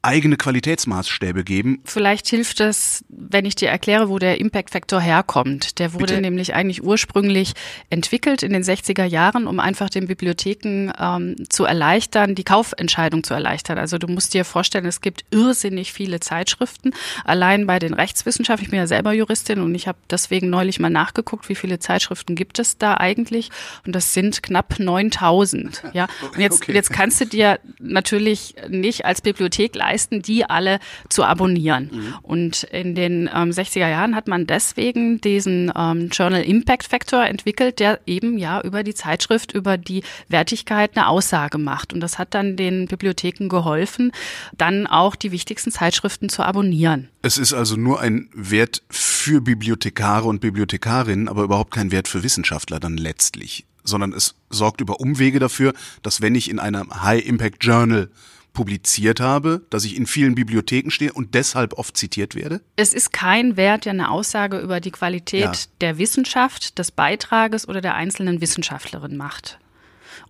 eigene 0.02 0.36
Qualitätsmaßstäbe 0.36 1.44
geben. 1.44 1.80
Vielleicht 1.84 2.26
hilft 2.28 2.60
es, 2.60 3.04
wenn 3.08 3.44
ich 3.44 3.54
dir 3.54 3.68
erkläre, 3.68 4.08
wo 4.08 4.18
der 4.18 4.40
Impact 4.40 4.70
Factor 4.70 5.00
herkommt. 5.00 5.78
Der 5.78 5.94
wurde 5.94 6.06
Bitte? 6.06 6.20
nämlich 6.20 6.54
eigentlich 6.54 6.82
ursprünglich 6.82 7.52
entwickelt 7.88 8.42
in 8.42 8.52
den 8.52 8.64
60er 8.64 9.04
Jahren, 9.04 9.46
um 9.46 9.60
einfach 9.60 9.88
den 9.88 10.08
Bibliotheken 10.08 10.90
ähm, 10.98 11.36
zu 11.48 11.64
erleichtern, 11.64 12.34
die 12.34 12.42
Kaufentscheidung 12.42 13.22
zu 13.22 13.32
erleichtern. 13.32 13.78
Also 13.78 13.98
du 13.98 14.08
musst 14.08 14.34
dir 14.34 14.44
vorstellen, 14.44 14.86
es 14.86 15.00
gibt 15.02 15.24
irrsinnig 15.30 15.92
viele 15.92 16.18
Zeitschriften. 16.18 16.92
Allein 17.24 17.68
bei 17.68 17.78
den 17.78 17.94
Rechtswissenschaften, 17.94 18.64
ich 18.64 18.70
bin 18.70 18.80
ja 18.80 18.88
selber 18.88 19.12
Juristin 19.12 19.60
und 19.60 19.72
ich 19.74 19.86
habe 19.86 19.98
deswegen 20.10 20.50
neulich 20.50 20.80
mal 20.80 20.90
nachgeguckt, 20.90 21.48
wie 21.48 21.54
viele 21.54 21.78
Zeitschriften 21.78 22.34
gibt 22.34 22.58
es 22.58 22.76
da 22.76 22.94
eigentlich. 22.94 23.50
Und 23.86 23.94
das 23.94 24.14
sind 24.14 24.42
knapp 24.42 24.80
9000. 24.80 25.84
Ja, 25.92 26.08
und 26.22 26.40
jetzt, 26.40 26.62
okay. 26.62 26.72
jetzt 26.72 26.90
kannst 26.90 27.20
du 27.20 27.26
dir 27.26 27.60
natürlich 27.78 28.56
nicht 28.68 29.04
als 29.04 29.20
Bibliothek 29.20 29.76
leisten, 29.76 29.91
leisten, 29.92 30.22
die 30.22 30.44
alle 30.44 30.78
zu 31.08 31.24
abonnieren. 31.24 31.90
Mhm. 31.92 32.14
Und 32.22 32.62
in 32.64 32.94
den 32.94 33.28
ähm, 33.32 33.50
60er 33.50 33.88
Jahren 33.88 34.16
hat 34.16 34.28
man 34.28 34.46
deswegen 34.46 35.20
diesen 35.20 35.70
ähm, 35.76 36.08
Journal 36.10 36.42
Impact 36.42 36.86
Factor 36.86 37.24
entwickelt, 37.24 37.78
der 37.78 38.00
eben 38.06 38.38
ja 38.38 38.60
über 38.62 38.82
die 38.82 38.94
Zeitschrift, 38.94 39.52
über 39.52 39.76
die 39.76 40.02
Wertigkeit 40.28 40.96
eine 40.96 41.08
Aussage 41.08 41.58
macht. 41.58 41.92
Und 41.92 42.00
das 42.00 42.18
hat 42.18 42.34
dann 42.34 42.56
den 42.56 42.86
Bibliotheken 42.86 43.48
geholfen, 43.48 44.12
dann 44.56 44.86
auch 44.86 45.14
die 45.14 45.32
wichtigsten 45.32 45.70
Zeitschriften 45.70 46.28
zu 46.28 46.42
abonnieren. 46.42 47.08
Es 47.22 47.38
ist 47.38 47.52
also 47.52 47.76
nur 47.76 48.00
ein 48.00 48.28
Wert 48.34 48.82
für 48.90 49.40
Bibliothekare 49.40 50.26
und 50.26 50.40
Bibliothekarinnen, 50.40 51.28
aber 51.28 51.44
überhaupt 51.44 51.72
kein 51.72 51.92
Wert 51.92 52.08
für 52.08 52.22
Wissenschaftler 52.22 52.80
dann 52.80 52.96
letztlich. 52.96 53.66
sondern 53.84 54.12
es 54.12 54.36
sorgt 54.48 54.80
über 54.80 55.00
Umwege 55.00 55.40
dafür, 55.40 55.72
dass 56.02 56.20
wenn 56.20 56.36
ich 56.36 56.48
in 56.48 56.60
einem 56.60 57.02
High-Impact-Journal 57.02 58.10
publiziert 58.52 59.20
habe, 59.20 59.62
dass 59.70 59.84
ich 59.84 59.96
in 59.96 60.06
vielen 60.06 60.34
Bibliotheken 60.34 60.90
stehe 60.90 61.12
und 61.12 61.34
deshalb 61.34 61.74
oft 61.74 61.96
zitiert 61.96 62.34
werde? 62.34 62.60
Es 62.76 62.92
ist 62.92 63.12
kein 63.12 63.56
Wert, 63.56 63.84
der 63.84 63.92
eine 63.92 64.10
Aussage 64.10 64.58
über 64.58 64.80
die 64.80 64.90
Qualität 64.90 65.42
ja. 65.42 65.52
der 65.80 65.98
Wissenschaft, 65.98 66.78
des 66.78 66.90
Beitrages 66.90 67.68
oder 67.68 67.80
der 67.80 67.94
einzelnen 67.94 68.40
Wissenschaftlerin 68.40 69.16
macht. 69.16 69.58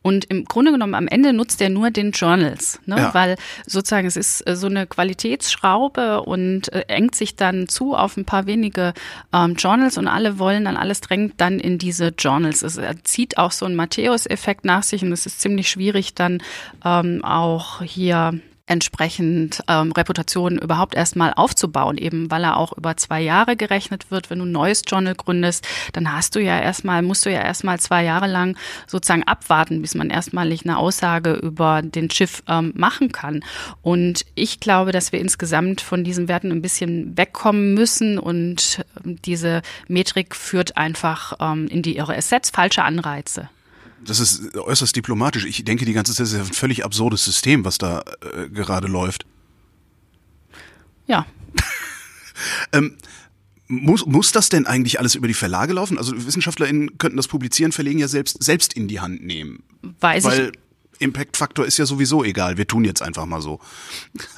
Und 0.02 0.24
im 0.26 0.44
Grunde 0.44 0.72
genommen 0.72 0.94
am 0.94 1.08
Ende 1.08 1.32
nutzt 1.32 1.60
er 1.60 1.68
nur 1.68 1.90
den 1.90 2.12
Journals, 2.12 2.80
ne? 2.86 2.96
Ja. 2.96 3.14
weil 3.14 3.36
sozusagen 3.66 4.06
es 4.06 4.16
ist 4.16 4.46
äh, 4.46 4.56
so 4.56 4.66
eine 4.66 4.86
Qualitätsschraube 4.86 6.22
und 6.22 6.72
äh, 6.72 6.84
engt 6.88 7.14
sich 7.14 7.36
dann 7.36 7.68
zu 7.68 7.94
auf 7.94 8.16
ein 8.16 8.24
paar 8.24 8.46
wenige 8.46 8.94
ähm, 9.32 9.54
Journals 9.54 9.98
und 9.98 10.08
alle 10.08 10.38
wollen 10.38 10.64
dann, 10.64 10.76
alles 10.76 11.00
drängt 11.00 11.40
dann 11.40 11.58
in 11.58 11.78
diese 11.78 12.08
Journals. 12.18 12.62
Es 12.62 12.80
zieht 13.04 13.38
auch 13.38 13.52
so 13.52 13.66
einen 13.66 13.76
Matthäus-Effekt 13.76 14.64
nach 14.64 14.82
sich 14.82 15.02
und 15.02 15.12
es 15.12 15.26
ist 15.26 15.40
ziemlich 15.40 15.68
schwierig 15.68 16.14
dann 16.14 16.42
ähm, 16.84 17.24
auch 17.24 17.82
hier 17.82 18.40
entsprechend 18.66 19.62
ähm, 19.68 19.92
Reputation 19.92 20.58
überhaupt 20.58 20.94
erstmal 20.94 21.32
aufzubauen, 21.34 21.98
eben 21.98 22.30
weil 22.30 22.44
er 22.44 22.56
auch 22.56 22.76
über 22.76 22.96
zwei 22.96 23.20
Jahre 23.20 23.56
gerechnet 23.56 24.10
wird. 24.10 24.30
Wenn 24.30 24.38
du 24.38 24.44
ein 24.44 24.52
neues 24.52 24.82
Journal 24.86 25.14
gründest, 25.14 25.66
dann 25.92 26.12
hast 26.12 26.34
du 26.34 26.40
ja 26.40 26.60
erstmal, 26.60 27.02
musst 27.02 27.26
du 27.26 27.30
ja 27.30 27.42
erstmal 27.42 27.80
zwei 27.80 28.04
Jahre 28.04 28.26
lang 28.26 28.56
sozusagen 28.86 29.24
abwarten, 29.24 29.82
bis 29.82 29.94
man 29.94 30.10
erstmalig 30.10 30.64
eine 30.64 30.78
Aussage 30.78 31.32
über 31.32 31.82
den 31.82 32.10
Schiff 32.10 32.42
ähm, 32.48 32.72
machen 32.76 33.12
kann. 33.12 33.44
Und 33.82 34.24
ich 34.34 34.60
glaube, 34.60 34.92
dass 34.92 35.12
wir 35.12 35.20
insgesamt 35.20 35.80
von 35.80 36.04
diesen 36.04 36.28
Werten 36.28 36.52
ein 36.52 36.62
bisschen 36.62 37.16
wegkommen 37.16 37.74
müssen 37.74 38.18
und 38.18 38.84
ähm, 39.04 39.20
diese 39.22 39.62
Metrik 39.88 40.36
führt 40.36 40.76
einfach 40.76 41.34
ähm, 41.40 41.66
in 41.68 41.82
die 41.82 41.96
Irre. 41.96 42.16
Es 42.16 42.28
setzt 42.28 42.54
falsche 42.54 42.84
Anreize 42.84 43.48
das 44.04 44.20
ist 44.20 44.56
äußerst 44.56 44.94
diplomatisch. 44.94 45.44
Ich 45.44 45.64
denke 45.64 45.84
die 45.84 45.92
ganze 45.92 46.14
Zeit, 46.14 46.26
ist 46.26 46.34
ein 46.34 46.44
völlig 46.46 46.84
absurdes 46.84 47.24
System, 47.24 47.64
was 47.64 47.78
da 47.78 48.02
äh, 48.20 48.48
gerade 48.48 48.88
läuft. 48.88 49.26
Ja. 51.06 51.26
ähm, 52.72 52.96
muss, 53.68 54.04
muss 54.06 54.32
das 54.32 54.48
denn 54.48 54.66
eigentlich 54.66 54.98
alles 54.98 55.14
über 55.14 55.28
die 55.28 55.34
Verlage 55.34 55.72
laufen? 55.72 55.98
Also 55.98 56.14
WissenschaftlerInnen 56.26 56.98
könnten 56.98 57.16
das 57.16 57.28
Publizieren, 57.28 57.72
Verlegen 57.72 57.98
ja 57.98 58.08
selbst, 58.08 58.42
selbst 58.42 58.74
in 58.74 58.88
die 58.88 59.00
Hand 59.00 59.24
nehmen. 59.24 59.62
Weiß 60.00 60.24
Weil 60.24 60.52
ich 60.52 60.61
Impact-Faktor 61.02 61.66
ist 61.66 61.78
ja 61.78 61.86
sowieso 61.86 62.24
egal. 62.24 62.56
Wir 62.56 62.66
tun 62.66 62.84
jetzt 62.84 63.02
einfach 63.02 63.26
mal 63.26 63.42
so, 63.42 63.60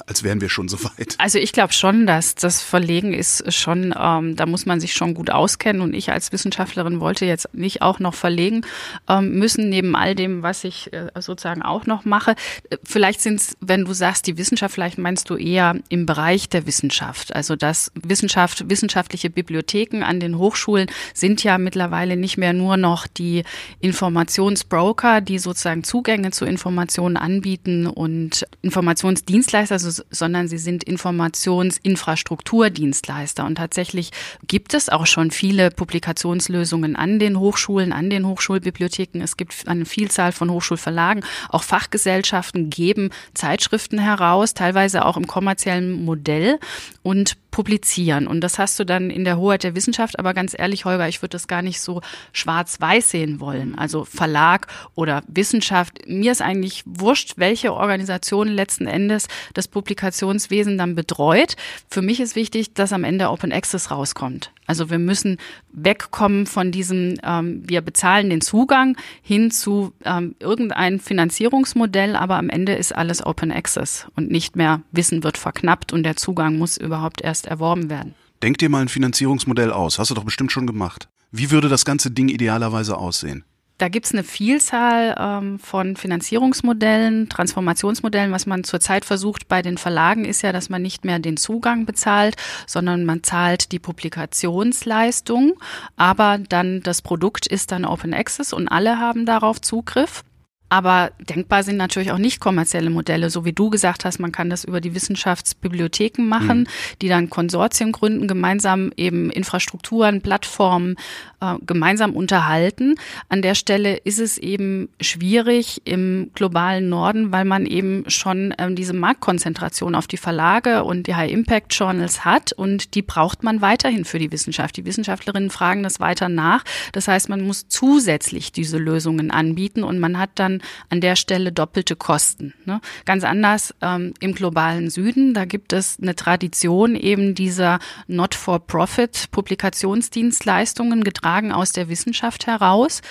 als 0.07 0.23
wären 0.23 0.41
wir 0.41 0.49
schon 0.49 0.69
so 0.69 0.83
weit. 0.85 1.15
Also 1.19 1.39
ich 1.39 1.53
glaube 1.53 1.73
schon, 1.73 2.07
dass 2.07 2.35
das 2.35 2.63
Verlegen 2.63 3.13
ist 3.13 3.53
schon, 3.53 3.95
ähm, 3.99 4.37
da 4.37 4.47
muss 4.47 4.67
man 4.67 4.81
sich 4.81 4.95
schon 4.95 5.15
gut 5.15 5.31
auskennen. 5.31 5.83
Und 5.83 5.95
ich 5.95 6.11
als 6.11 6.33
Wissenschaftlerin 6.33 7.01
wollte 7.01 7.27
jetzt 7.27 7.55
nicht 7.55 7.83
auch 7.83 7.99
noch 7.99 8.15
verlegen 8.15 8.63
ähm, 9.09 9.39
müssen, 9.39 9.69
neben 9.69 9.95
all 9.95 10.15
dem, 10.15 10.43
was 10.43 10.65
ich 10.65 10.93
äh, 10.93 11.11
sozusagen 11.21 11.63
auch 11.63 11.87
noch 11.87 12.05
mache. 12.05 12.35
Vielleicht 12.83 13.21
sind 13.21 13.41
es, 13.41 13.57
wenn 13.61 13.85
du 13.85 13.93
sagst, 13.93 14.27
die 14.27 14.39
Wissenschaft, 14.39 14.75
vielleicht 14.75 14.99
meinst 14.99 15.31
du 15.31 15.37
eher 15.37 15.77
im 15.89 16.07
Bereich 16.07 16.49
der 16.49 16.67
Wissenschaft. 16.67 17.35
Also 17.35 17.57
dass 17.57 17.93
Wissenschaft, 17.95 18.69
wissenschaftliche 18.71 19.31
Bibliotheken 19.31 20.03
an 20.03 20.21
den 20.21 20.39
Hochschulen 20.39 20.89
sind 21.13 21.45
ja 21.45 21.59
mittlerweile 21.59 22.17
nicht 22.17 22.37
mehr 22.37 22.53
nur 22.53 22.77
noch 22.77 23.07
die 23.07 23.45
Informationsbroker, 23.81 25.21
die 25.21 25.39
sozusagen 25.39 25.85
Zugänge 25.85 26.31
zu 26.31 26.45
Informationen 26.55 27.17
anbieten 27.17 27.87
und 27.87 28.45
Informationsdienstleister, 28.63 29.79
sondern 29.79 30.49
sie 30.49 30.59
sind 30.59 30.83
Informationsinfrastrukturdienstleister. 30.85 33.45
Und 33.45 33.57
tatsächlich 33.57 34.11
gibt 34.47 34.75
es 34.75 34.89
auch 34.89 35.07
schon 35.07 35.33
viele 35.33 35.71
Publikationslösungen 35.71 36.97
an 36.97 37.19
den 37.19 37.39
Hochschulen, 37.39 37.93
an 37.93 38.09
den 38.09 38.27
Hochschulbibliotheken. 38.27 39.21
Es 39.21 39.37
gibt 39.37 39.67
eine 39.67 39.85
Vielzahl 39.85 40.33
von 40.33 40.51
Hochschulverlagen. 40.51 41.25
Auch 41.49 41.65
Fachgesellschaften 41.65 42.71
geben 42.71 43.11
Zeitschriften 43.35 43.99
heraus, 43.99 44.55
teilweise 44.55 45.05
auch 45.05 45.17
im 45.17 45.27
kommerziellen 45.27 46.05
Modell 46.05 46.61
und 47.03 47.37
publizieren. 47.55 48.27
Und 48.27 48.41
das 48.41 48.59
hast 48.59 48.81
du 48.81 48.85
dann 48.85 49.11
in 49.11 49.25
der 49.25 49.39
Hoheit 49.39 49.63
der 49.63 49.77
Wissenschaft. 49.77 50.19
Aber 50.19 50.35
ganz 50.35 50.57
ehrlich, 50.59 50.87
Holger, 50.87 51.07
ich 51.07 51.23
würde 51.23 51.37
das 51.37 51.47
gar 51.47 51.63
nicht 51.63 51.81
so 51.81 52.01
schwarz-weiß 52.33 53.09
sehen 53.09 53.39
wollen. 53.39 53.79
Also 53.79 54.05
Verlag 54.05 54.67
oder 54.97 55.23
Wissenschaft. 55.29 56.01
Mir 56.09 56.33
ist 56.33 56.43
eigentlich 56.43 56.83
wurscht, 56.85 57.35
welche 57.37 57.73
Organisation 57.73 58.49
letzten 58.49 58.89
Endes 58.89 59.29
das 59.53 59.69
Publikationswesen 59.69 60.77
dann 60.77 60.97
betreut. 60.97 61.55
Für 61.89 62.03
mich 62.03 62.19
ist 62.19 62.35
wichtig, 62.35 62.75
dass 62.75 62.93
am 62.93 63.05
Ende 63.05 63.31
Open 63.31 63.53
Access 63.53 63.93
rauskommt. 63.93 64.51
Also 64.67 64.91
wir 64.91 64.99
müssen 64.99 65.39
wegkommen 65.73 66.47
von 66.47 66.73
diesem, 66.73 67.19
ähm, 67.23 67.63
wir 67.67 67.83
bezahlen 67.83 68.31
den 68.31 68.41
Zugang 68.41 68.97
hin 69.23 69.51
zu 69.51 69.93
ähm, 70.05 70.35
irgendein 70.41 71.01
Finanzierungsmodell, 71.01 72.17
aber 72.17 72.37
am 72.37 72.49
Ende 72.49 72.75
ist 72.75 72.95
alles 72.95 73.25
Open 73.25 73.53
Access 73.53 74.07
und 74.17 74.31
nicht 74.31 74.57
mehr 74.57 74.81
Wissen 74.91 75.23
wird 75.23 75.37
verknappt 75.37 75.93
und 75.93 76.03
der 76.03 76.17
Zugang 76.17 76.57
muss 76.57 76.77
überhaupt 76.77 77.21
erst 77.21 77.44
erworben 77.47 77.91
werden. 77.91 78.15
Denk 78.43 78.59
dir 78.59 78.69
mal 78.69 78.83
ein 78.83 78.89
Finanzierungsmodell 78.89 79.73
aus. 79.73 79.99
Hast 79.99 80.11
du 80.11 80.15
doch 80.15 80.25
bestimmt 80.25 80.53
schon 80.53 80.67
gemacht. 80.67 81.09
Wie 81.31 81.51
würde 81.51 81.69
das 81.69 81.85
ganze 81.85 82.11
Ding 82.11 82.29
idealerweise 82.29 82.97
aussehen? 82.97 83.45
Da 83.79 83.89
gibt 83.89 84.07
es 84.07 84.13
eine 84.13 84.23
Vielzahl 84.23 85.17
ähm, 85.19 85.59
von 85.59 85.97
Finanzierungsmodellen, 85.97 87.29
Transformationsmodellen. 87.29 88.31
Was 88.31 88.47
man 88.47 88.63
zurzeit 88.63 89.05
versucht 89.05 89.49
bei 89.49 89.63
den 89.63 89.79
Verlagen 89.79 90.25
ist 90.25 90.43
ja, 90.43 90.53
dass 90.53 90.69
man 90.69 90.81
nicht 90.81 91.05
mehr 91.05 91.19
den 91.19 91.37
Zugang 91.37 91.85
bezahlt, 91.85 92.37
sondern 92.69 93.05
man 93.05 93.25
zahlt 93.25 93.73
die 93.73 93.81
Publikationsleistung. 93.81 95.55
Aber 95.97 96.39
dann 96.39 96.83
das 96.83 97.03
Produkt 97.03 97.49
ist 97.49 97.73
dann 97.73 97.85
Open 97.85 98.15
Access 98.15 98.53
und 98.53 98.69
alle 98.69 99.01
haben 99.01 99.27
darauf 99.27 99.61
Zugriff. 99.61 100.23
Aber 100.69 101.13
denkbar 101.21 101.63
sind 101.63 101.77
natürlich 101.77 102.11
auch 102.11 102.19
nicht 102.19 102.41
kommerzielle 102.41 102.91
Modelle, 102.91 103.31
so 103.31 103.45
wie 103.45 103.53
du 103.53 103.71
gesagt 103.71 104.05
hast, 104.05 104.19
man 104.19 104.33
kann 104.33 104.51
das 104.51 104.65
über 104.65 104.81
die 104.81 104.95
Wissenschaftsbibliotheken 104.95 106.23
machen, 106.27 106.61
mhm. 106.61 106.67
die 107.03 107.09
dann 107.09 107.31
Konsortien 107.31 107.93
gründen, 107.93 108.27
gemeinsam 108.27 108.91
eben 108.97 109.31
Infrastrukturen, 109.31 110.21
Plattformen 110.21 110.97
äh, 111.41 111.55
gemeinsam 111.65 112.15
unterhalten. 112.15 112.97
An 113.29 113.43
der 113.43 113.55
Stelle 113.55 113.97
ist 113.97 114.19
es 114.19 114.39
eben 114.39 114.89
schwierig 115.01 115.83
im 115.85 116.31
globalen 116.35 116.89
Norden, 116.89 117.31
weil 117.31 117.45
man 117.45 117.67
eben 117.67 118.05
schon 118.09 118.55
ähm, 118.59 118.75
diese 118.75 118.95
Marktkonzentration 118.95 119.95
auf 119.95 120.07
die 120.07 120.17
Verlage 120.17 120.85
und 120.85 121.07
die 121.07 121.15
High-Impact-Journals 121.15 122.25
hat 122.25 122.53
und 122.53 122.95
die 122.95 123.03
braucht 123.03 123.45
man 123.45 123.61
weiterhin 123.61 124.05
für 124.05 124.19
die 124.19 124.33
Wissenschaft. 124.33 124.77
Die 124.77 124.85
Wissenschaftlerinnen 124.85 125.51
fragen 125.51 125.83
das 125.83 126.01
weiter 126.01 126.29
nach. 126.29 126.65
Das 126.93 127.07
heißt, 127.07 127.29
man 127.29 127.43
muss 127.43 127.69
zusätzlich 127.69 128.51
diese 128.51 128.79
Lösungen 128.79 129.31
anbieten 129.31 129.85
und 129.85 129.99
man 129.99 130.19
hat 130.19 130.31
dann 130.35 130.54
an 130.91 131.01
der 131.01 131.17
Stelle 131.17 131.51
doppelte 131.53 131.97
Kosten. 131.97 132.55
Ne? 132.65 132.81
Ganz 133.05 133.25
anders 133.25 133.75
ähm, 133.81 134.15
im 134.21 134.35
globalen 134.35 134.91
Süden. 134.91 135.35
Da 135.35 135.45
gibt 135.45 135.73
es 135.73 135.99
eine 136.01 136.15
Tradition 136.15 136.95
eben 136.97 137.35
dieser 137.35 137.81
Not-for-Profit-Publikationsdienstleistungen 138.07 141.03
getragen 141.05 141.53
aus 141.53 141.73
der 141.73 141.89
Wissenschaft 141.89 142.47
heraus. 142.47 143.03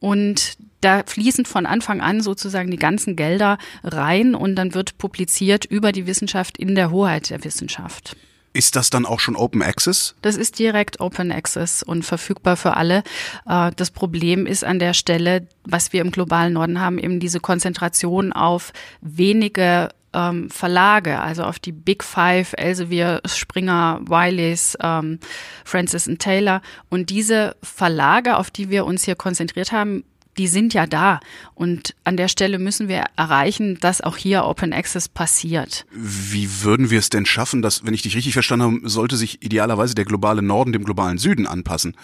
Und 0.00 0.56
da 0.80 1.02
fließen 1.06 1.44
von 1.46 1.64
Anfang 1.64 2.00
an 2.00 2.20
sozusagen 2.20 2.70
die 2.70 2.76
ganzen 2.76 3.16
Gelder 3.16 3.56
rein 3.84 4.34
und 4.34 4.56
dann 4.56 4.74
wird 4.74 4.98
publiziert 4.98 5.64
über 5.64 5.92
die 5.92 6.06
Wissenschaft 6.06 6.58
in 6.58 6.74
der 6.74 6.90
Hoheit 6.90 7.30
der 7.30 7.44
Wissenschaft. 7.44 8.16
Ist 8.54 8.76
das 8.76 8.90
dann 8.90 9.06
auch 9.06 9.20
schon 9.20 9.36
Open 9.36 9.62
Access? 9.62 10.14
Das 10.20 10.36
ist 10.36 10.58
direkt 10.58 11.00
Open 11.00 11.32
Access 11.32 11.82
und 11.82 12.04
verfügbar 12.04 12.56
für 12.56 12.76
alle. 12.76 13.02
Äh, 13.46 13.70
das 13.76 13.90
Problem 13.90 14.46
ist 14.46 14.64
an 14.64 14.78
der 14.78 14.92
Stelle, 14.92 15.46
was 15.64 15.92
wir 15.92 16.02
im 16.02 16.10
globalen 16.10 16.52
Norden 16.52 16.80
haben, 16.80 16.98
eben 16.98 17.18
diese 17.18 17.40
Konzentration 17.40 18.32
auf 18.32 18.72
wenige 19.00 19.88
ähm, 20.12 20.50
Verlage, 20.50 21.20
also 21.20 21.44
auf 21.44 21.58
die 21.58 21.72
Big 21.72 22.04
Five, 22.04 22.54
Elsevier, 22.56 23.22
Springer, 23.24 24.00
Wileys, 24.04 24.76
ähm, 24.82 25.18
Francis 25.64 26.10
Taylor. 26.18 26.60
Und 26.90 27.10
diese 27.10 27.56
Verlage, 27.62 28.36
auf 28.36 28.50
die 28.50 28.68
wir 28.68 28.84
uns 28.84 29.04
hier 29.04 29.14
konzentriert 29.14 29.72
haben, 29.72 30.04
die 30.38 30.48
sind 30.48 30.74
ja 30.74 30.86
da. 30.86 31.20
Und 31.54 31.94
an 32.04 32.16
der 32.16 32.28
Stelle 32.28 32.58
müssen 32.58 32.88
wir 32.88 33.04
erreichen, 33.16 33.78
dass 33.80 34.00
auch 34.00 34.16
hier 34.16 34.44
Open 34.44 34.72
Access 34.72 35.08
passiert. 35.08 35.86
Wie 35.92 36.62
würden 36.62 36.90
wir 36.90 36.98
es 36.98 37.10
denn 37.10 37.26
schaffen, 37.26 37.62
dass, 37.62 37.84
wenn 37.84 37.94
ich 37.94 38.02
dich 38.02 38.16
richtig 38.16 38.32
verstanden 38.32 38.64
habe, 38.64 38.88
sollte 38.88 39.16
sich 39.16 39.42
idealerweise 39.42 39.94
der 39.94 40.04
globale 40.04 40.42
Norden 40.42 40.72
dem 40.72 40.84
globalen 40.84 41.18
Süden 41.18 41.46
anpassen? 41.46 41.96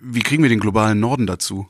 Wie 0.00 0.22
kriegen 0.22 0.42
wir 0.42 0.50
den 0.50 0.60
globalen 0.60 0.98
Norden 0.98 1.26
dazu? 1.26 1.68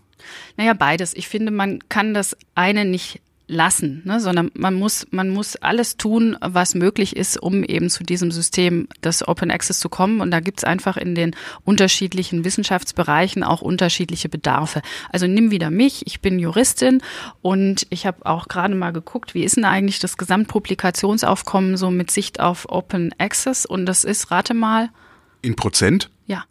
Naja, 0.57 0.73
beides. 0.73 1.15
Ich 1.15 1.29
finde, 1.29 1.51
man 1.53 1.81
kann 1.89 2.15
das 2.15 2.37
eine 2.55 2.85
nicht 2.85 3.21
lassen, 3.49 4.03
ne, 4.05 4.21
sondern 4.21 4.51
man 4.55 4.75
muss, 4.75 5.07
man 5.11 5.29
muss 5.29 5.57
alles 5.57 5.97
tun, 5.97 6.37
was 6.41 6.75
möglich 6.75 7.17
ist, 7.17 7.41
um 7.41 7.65
eben 7.65 7.91
zu 7.91 8.05
diesem 8.05 8.31
System 8.31 8.89
des 9.03 9.27
Open 9.27 9.51
Access 9.51 9.81
zu 9.81 9.89
kommen. 9.89 10.21
Und 10.21 10.31
da 10.31 10.41
gibt's 10.41 10.65
einfach 10.65 10.97
in 10.97 11.15
den 11.15 11.37
unterschiedlichen 11.65 12.45
Wissenschaftsbereichen 12.45 13.45
auch 13.45 13.61
unterschiedliche 13.61 14.29
Bedarfe. 14.29 14.83
Also 15.11 15.27
nimm 15.27 15.51
wieder 15.51 15.71
mich, 15.71 16.07
ich 16.07 16.21
bin 16.21 16.39
Juristin 16.39 17.03
und 17.43 17.87
ich 17.91 18.07
habe 18.07 18.25
auch 18.27 18.49
gerade 18.49 18.75
mal 18.75 18.93
geguckt, 18.93 19.35
wie 19.35 19.45
ist 19.45 19.57
denn 19.57 19.65
eigentlich 19.65 19.99
das 19.99 20.17
Gesamtpublikationsaufkommen 20.17 21.77
so 21.77 21.91
mit 21.91 22.11
Sicht 22.11 22.41
auf 22.41 22.67
Open 22.69 23.15
Access? 23.19 23.67
Und 23.67 23.87
das 23.87 24.05
ist, 24.05 24.31
rate 24.31 24.55
mal. 24.55 24.89
In 25.43 25.57
Prozent? 25.57 26.11
Ja. 26.27 26.45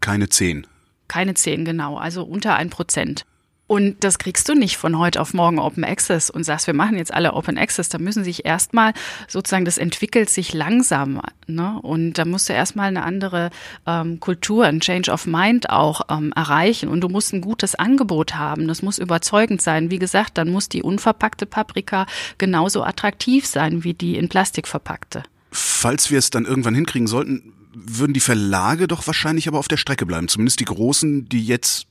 Keine 0.00 0.28
zehn. 0.28 0.66
Keine 1.08 1.34
zehn, 1.34 1.64
genau. 1.64 1.96
Also 1.96 2.22
unter 2.22 2.54
ein 2.54 2.70
Prozent. 2.70 3.26
Und 3.72 4.04
das 4.04 4.18
kriegst 4.18 4.50
du 4.50 4.54
nicht 4.54 4.76
von 4.76 4.98
heute 4.98 5.18
auf 5.18 5.32
morgen 5.32 5.58
Open 5.58 5.82
Access 5.82 6.28
und 6.28 6.44
sagst, 6.44 6.66
wir 6.66 6.74
machen 6.74 6.98
jetzt 6.98 7.14
alle 7.14 7.32
Open 7.32 7.56
Access. 7.56 7.88
Da 7.88 7.96
müssen 7.96 8.22
sich 8.22 8.44
erstmal 8.44 8.92
sozusagen, 9.28 9.64
das 9.64 9.78
entwickelt 9.78 10.28
sich 10.28 10.52
langsam. 10.52 11.22
Ne? 11.46 11.78
Und 11.80 12.18
da 12.18 12.26
musst 12.26 12.50
du 12.50 12.52
erstmal 12.52 12.88
eine 12.88 13.02
andere 13.02 13.48
ähm, 13.86 14.20
Kultur, 14.20 14.66
ein 14.66 14.80
Change 14.80 15.10
of 15.10 15.24
Mind 15.26 15.70
auch 15.70 16.02
ähm, 16.10 16.34
erreichen. 16.36 16.90
Und 16.90 17.00
du 17.00 17.08
musst 17.08 17.32
ein 17.32 17.40
gutes 17.40 17.74
Angebot 17.74 18.34
haben. 18.34 18.68
Das 18.68 18.82
muss 18.82 18.98
überzeugend 18.98 19.62
sein. 19.62 19.90
Wie 19.90 19.98
gesagt, 19.98 20.36
dann 20.36 20.50
muss 20.50 20.68
die 20.68 20.82
unverpackte 20.82 21.46
Paprika 21.46 22.04
genauso 22.36 22.82
attraktiv 22.84 23.46
sein 23.46 23.84
wie 23.84 23.94
die 23.94 24.18
in 24.18 24.28
Plastik 24.28 24.68
verpackte. 24.68 25.22
Falls 25.50 26.10
wir 26.10 26.18
es 26.18 26.28
dann 26.28 26.44
irgendwann 26.44 26.74
hinkriegen 26.74 27.06
sollten, 27.06 27.54
würden 27.74 28.12
die 28.12 28.20
Verlage 28.20 28.86
doch 28.86 29.06
wahrscheinlich 29.06 29.48
aber 29.48 29.58
auf 29.58 29.68
der 29.68 29.78
Strecke 29.78 30.04
bleiben. 30.04 30.28
Zumindest 30.28 30.60
die 30.60 30.66
großen, 30.66 31.30
die 31.30 31.46
jetzt 31.46 31.86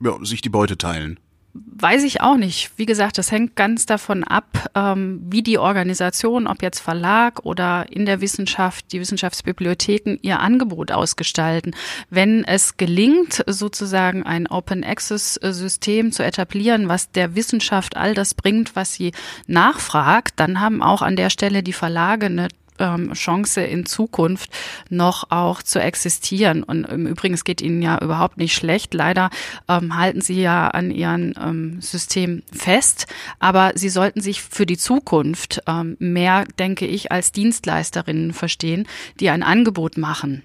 ja, 0.00 0.16
sich 0.24 0.40
die 0.40 0.48
Beute 0.48 0.78
teilen. 0.78 1.18
Weiß 1.52 2.04
ich 2.04 2.20
auch 2.20 2.36
nicht. 2.36 2.70
Wie 2.76 2.86
gesagt, 2.86 3.18
das 3.18 3.32
hängt 3.32 3.56
ganz 3.56 3.84
davon 3.84 4.22
ab, 4.22 4.70
ähm, 4.76 5.20
wie 5.28 5.42
die 5.42 5.58
Organisation, 5.58 6.46
ob 6.46 6.62
jetzt 6.62 6.78
Verlag 6.78 7.44
oder 7.44 7.86
in 7.90 8.06
der 8.06 8.20
Wissenschaft, 8.20 8.92
die 8.92 9.00
Wissenschaftsbibliotheken 9.00 10.18
ihr 10.22 10.38
Angebot 10.38 10.92
ausgestalten. 10.92 11.74
Wenn 12.08 12.44
es 12.44 12.76
gelingt, 12.76 13.42
sozusagen 13.48 14.22
ein 14.22 14.46
Open 14.46 14.84
Access 14.84 15.34
System 15.34 16.12
zu 16.12 16.24
etablieren, 16.24 16.88
was 16.88 17.10
der 17.10 17.34
Wissenschaft 17.34 17.96
all 17.96 18.14
das 18.14 18.34
bringt, 18.34 18.76
was 18.76 18.94
sie 18.94 19.10
nachfragt, 19.48 20.34
dann 20.36 20.60
haben 20.60 20.82
auch 20.82 21.02
an 21.02 21.16
der 21.16 21.30
Stelle 21.30 21.64
die 21.64 21.72
Verlage 21.72 22.26
eine 22.26 22.46
ähm, 22.80 23.12
Chance 23.12 23.62
in 23.62 23.86
Zukunft 23.86 24.50
noch 24.88 25.30
auch 25.30 25.62
zu 25.62 25.80
existieren. 25.80 26.62
Und 26.62 26.84
im 26.84 27.06
Übrigen, 27.06 27.34
es 27.34 27.44
geht 27.44 27.60
ihnen 27.60 27.82
ja 27.82 28.02
überhaupt 28.02 28.38
nicht 28.38 28.54
schlecht. 28.54 28.94
Leider 28.94 29.30
ähm, 29.68 29.96
halten 29.96 30.20
sie 30.20 30.40
ja 30.40 30.68
an 30.68 30.90
ihrem 30.90 31.34
ähm, 31.40 31.80
System 31.80 32.42
fest. 32.52 33.06
Aber 33.38 33.72
sie 33.74 33.88
sollten 33.88 34.20
sich 34.20 34.42
für 34.42 34.66
die 34.66 34.78
Zukunft 34.78 35.62
ähm, 35.66 35.96
mehr, 35.98 36.44
denke 36.58 36.86
ich, 36.86 37.12
als 37.12 37.32
Dienstleisterinnen 37.32 38.32
verstehen, 38.32 38.88
die 39.20 39.30
ein 39.30 39.42
Angebot 39.42 39.96
machen. 39.98 40.42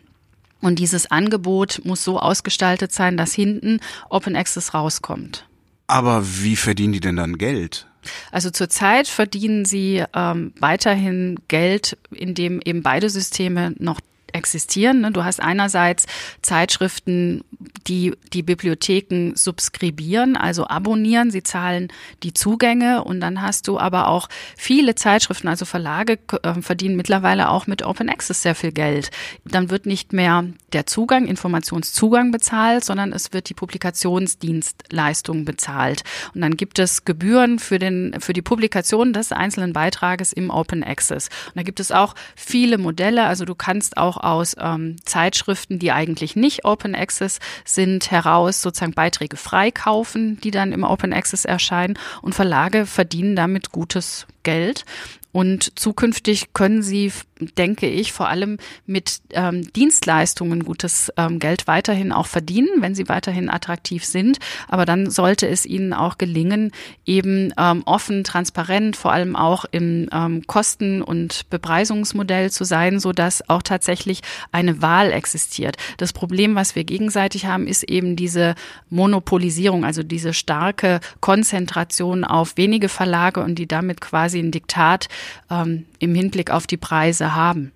Und 0.61 0.79
dieses 0.79 1.11
Angebot 1.11 1.81
muss 1.83 2.03
so 2.03 2.19
ausgestaltet 2.19 2.91
sein, 2.91 3.17
dass 3.17 3.33
hinten 3.33 3.79
Open 4.09 4.35
Access 4.35 4.73
rauskommt. 4.73 5.47
Aber 5.87 6.23
wie 6.41 6.55
verdienen 6.55 6.93
die 6.93 6.99
denn 6.99 7.15
dann 7.15 7.37
Geld? 7.37 7.87
Also 8.31 8.49
zurzeit 8.49 9.07
verdienen 9.07 9.65
sie 9.65 10.03
ähm, 10.13 10.53
weiterhin 10.59 11.37
Geld, 11.47 11.97
indem 12.11 12.61
eben 12.63 12.83
beide 12.83 13.09
Systeme 13.09 13.73
noch 13.77 13.99
existieren. 14.35 15.01
Ne? 15.01 15.11
Du 15.11 15.23
hast 15.23 15.41
einerseits 15.41 16.05
Zeitschriften, 16.41 17.43
die 17.87 18.13
die 18.33 18.43
Bibliotheken 18.43 19.33
subskribieren, 19.35 20.37
also 20.37 20.67
abonnieren. 20.67 21.31
Sie 21.31 21.43
zahlen 21.43 21.87
die 22.23 22.33
Zugänge 22.33 23.03
und 23.03 23.21
dann 23.21 23.41
hast 23.41 23.67
du 23.67 23.79
aber 23.79 24.07
auch 24.07 24.27
viele 24.57 24.95
Zeitschriften, 24.95 25.47
also 25.47 25.65
Verlage 25.65 26.19
äh, 26.43 26.61
verdienen 26.61 26.95
mittlerweile 26.95 27.49
auch 27.49 27.67
mit 27.67 27.83
Open 27.83 28.09
Access 28.09 28.41
sehr 28.41 28.55
viel 28.55 28.71
Geld. 28.71 29.11
Dann 29.45 29.69
wird 29.69 29.85
nicht 29.85 30.13
mehr 30.13 30.45
der 30.73 30.85
Zugang, 30.85 31.25
Informationszugang 31.25 32.31
bezahlt, 32.31 32.83
sondern 32.83 33.13
es 33.13 33.33
wird 33.33 33.49
die 33.49 33.53
Publikationsdienstleistung 33.53 35.45
bezahlt. 35.45 36.03
Und 36.33 36.41
dann 36.41 36.57
gibt 36.57 36.79
es 36.79 37.05
Gebühren 37.05 37.59
für 37.59 37.79
den, 37.79 38.15
für 38.19 38.33
die 38.33 38.41
Publikation 38.41 39.13
des 39.13 39.31
einzelnen 39.31 39.71
Beitrages 39.71 40.33
im 40.33 40.49
Open 40.49 40.83
Access. 40.83 41.29
Und 41.47 41.55
da 41.55 41.63
gibt 41.63 41.79
es 41.79 41.91
auch 41.91 42.13
viele 42.35 42.77
Modelle. 42.77 43.25
Also 43.25 43.45
du 43.45 43.55
kannst 43.55 43.97
auch 43.97 44.17
aus 44.25 44.55
ähm, 44.59 44.97
Zeitschriften, 45.05 45.79
die 45.79 45.91
eigentlich 45.91 46.35
nicht 46.35 46.65
Open 46.65 46.95
Access 46.95 47.39
sind, 47.63 48.11
heraus 48.11 48.61
sozusagen 48.61 48.93
Beiträge 48.93 49.37
freikaufen, 49.37 50.39
die 50.41 50.51
dann 50.51 50.71
im 50.71 50.83
Open 50.83 51.13
Access 51.13 51.45
erscheinen 51.45 51.97
und 52.21 52.35
Verlage 52.35 52.85
verdienen 52.85 53.35
damit 53.35 53.71
gutes 53.71 54.27
Geld. 54.43 54.85
Und 55.35 55.77
zukünftig 55.77 56.53
können 56.53 56.81
sie, 56.81 57.11
denke 57.57 57.89
ich, 57.89 58.13
vor 58.13 58.29
allem 58.29 58.57
mit 58.85 59.19
ähm, 59.31 59.69
Dienstleistungen 59.73 60.63
gutes 60.63 61.11
ähm, 61.17 61.39
Geld 61.39 61.67
weiterhin 61.67 62.13
auch 62.13 62.27
verdienen, 62.27 62.69
wenn 62.77 62.95
sie 62.95 63.09
weiterhin 63.09 63.49
attraktiv 63.49 64.05
sind. 64.05 64.37
Aber 64.69 64.85
dann 64.85 65.09
sollte 65.09 65.45
es 65.45 65.65
ihnen 65.65 65.91
auch 65.91 66.17
gelingen, 66.17 66.71
eben 67.05 67.53
ähm, 67.57 67.83
offen, 67.85 68.23
transparent, 68.23 68.95
vor 68.95 69.11
allem 69.11 69.35
auch 69.35 69.65
im 69.71 70.07
ähm, 70.13 70.47
Kosten- 70.47 71.01
und 71.01 71.49
Bepreisungsmodell 71.49 72.49
zu 72.49 72.63
sein, 72.63 73.01
so 73.01 73.11
dass 73.11 73.49
auch 73.49 73.61
tatsächlich 73.61 74.21
eine 74.53 74.81
Wahl 74.81 75.11
existiert. 75.11 75.75
Das 75.97 76.13
Problem, 76.13 76.55
was 76.55 76.77
wir 76.77 76.85
gegenseitig 76.85 77.45
haben, 77.45 77.67
ist 77.67 77.83
eben 77.83 78.15
diese 78.15 78.55
Monopolisierung, 78.89 79.83
also 79.83 80.01
diese 80.01 80.33
starke 80.33 81.01
Konzentration 81.19 82.23
auf 82.23 82.55
wenige 82.55 82.87
Verlage 82.87 83.41
und 83.41 83.55
die 83.55 83.67
damit 83.67 83.99
quasi 83.99 84.39
ein 84.39 84.51
Diktat 84.51 85.09
ähm, 85.49 85.85
im 85.99 86.15
Hinblick 86.15 86.51
auf 86.51 86.67
die 86.67 86.77
Preise 86.77 87.35
haben. 87.35 87.71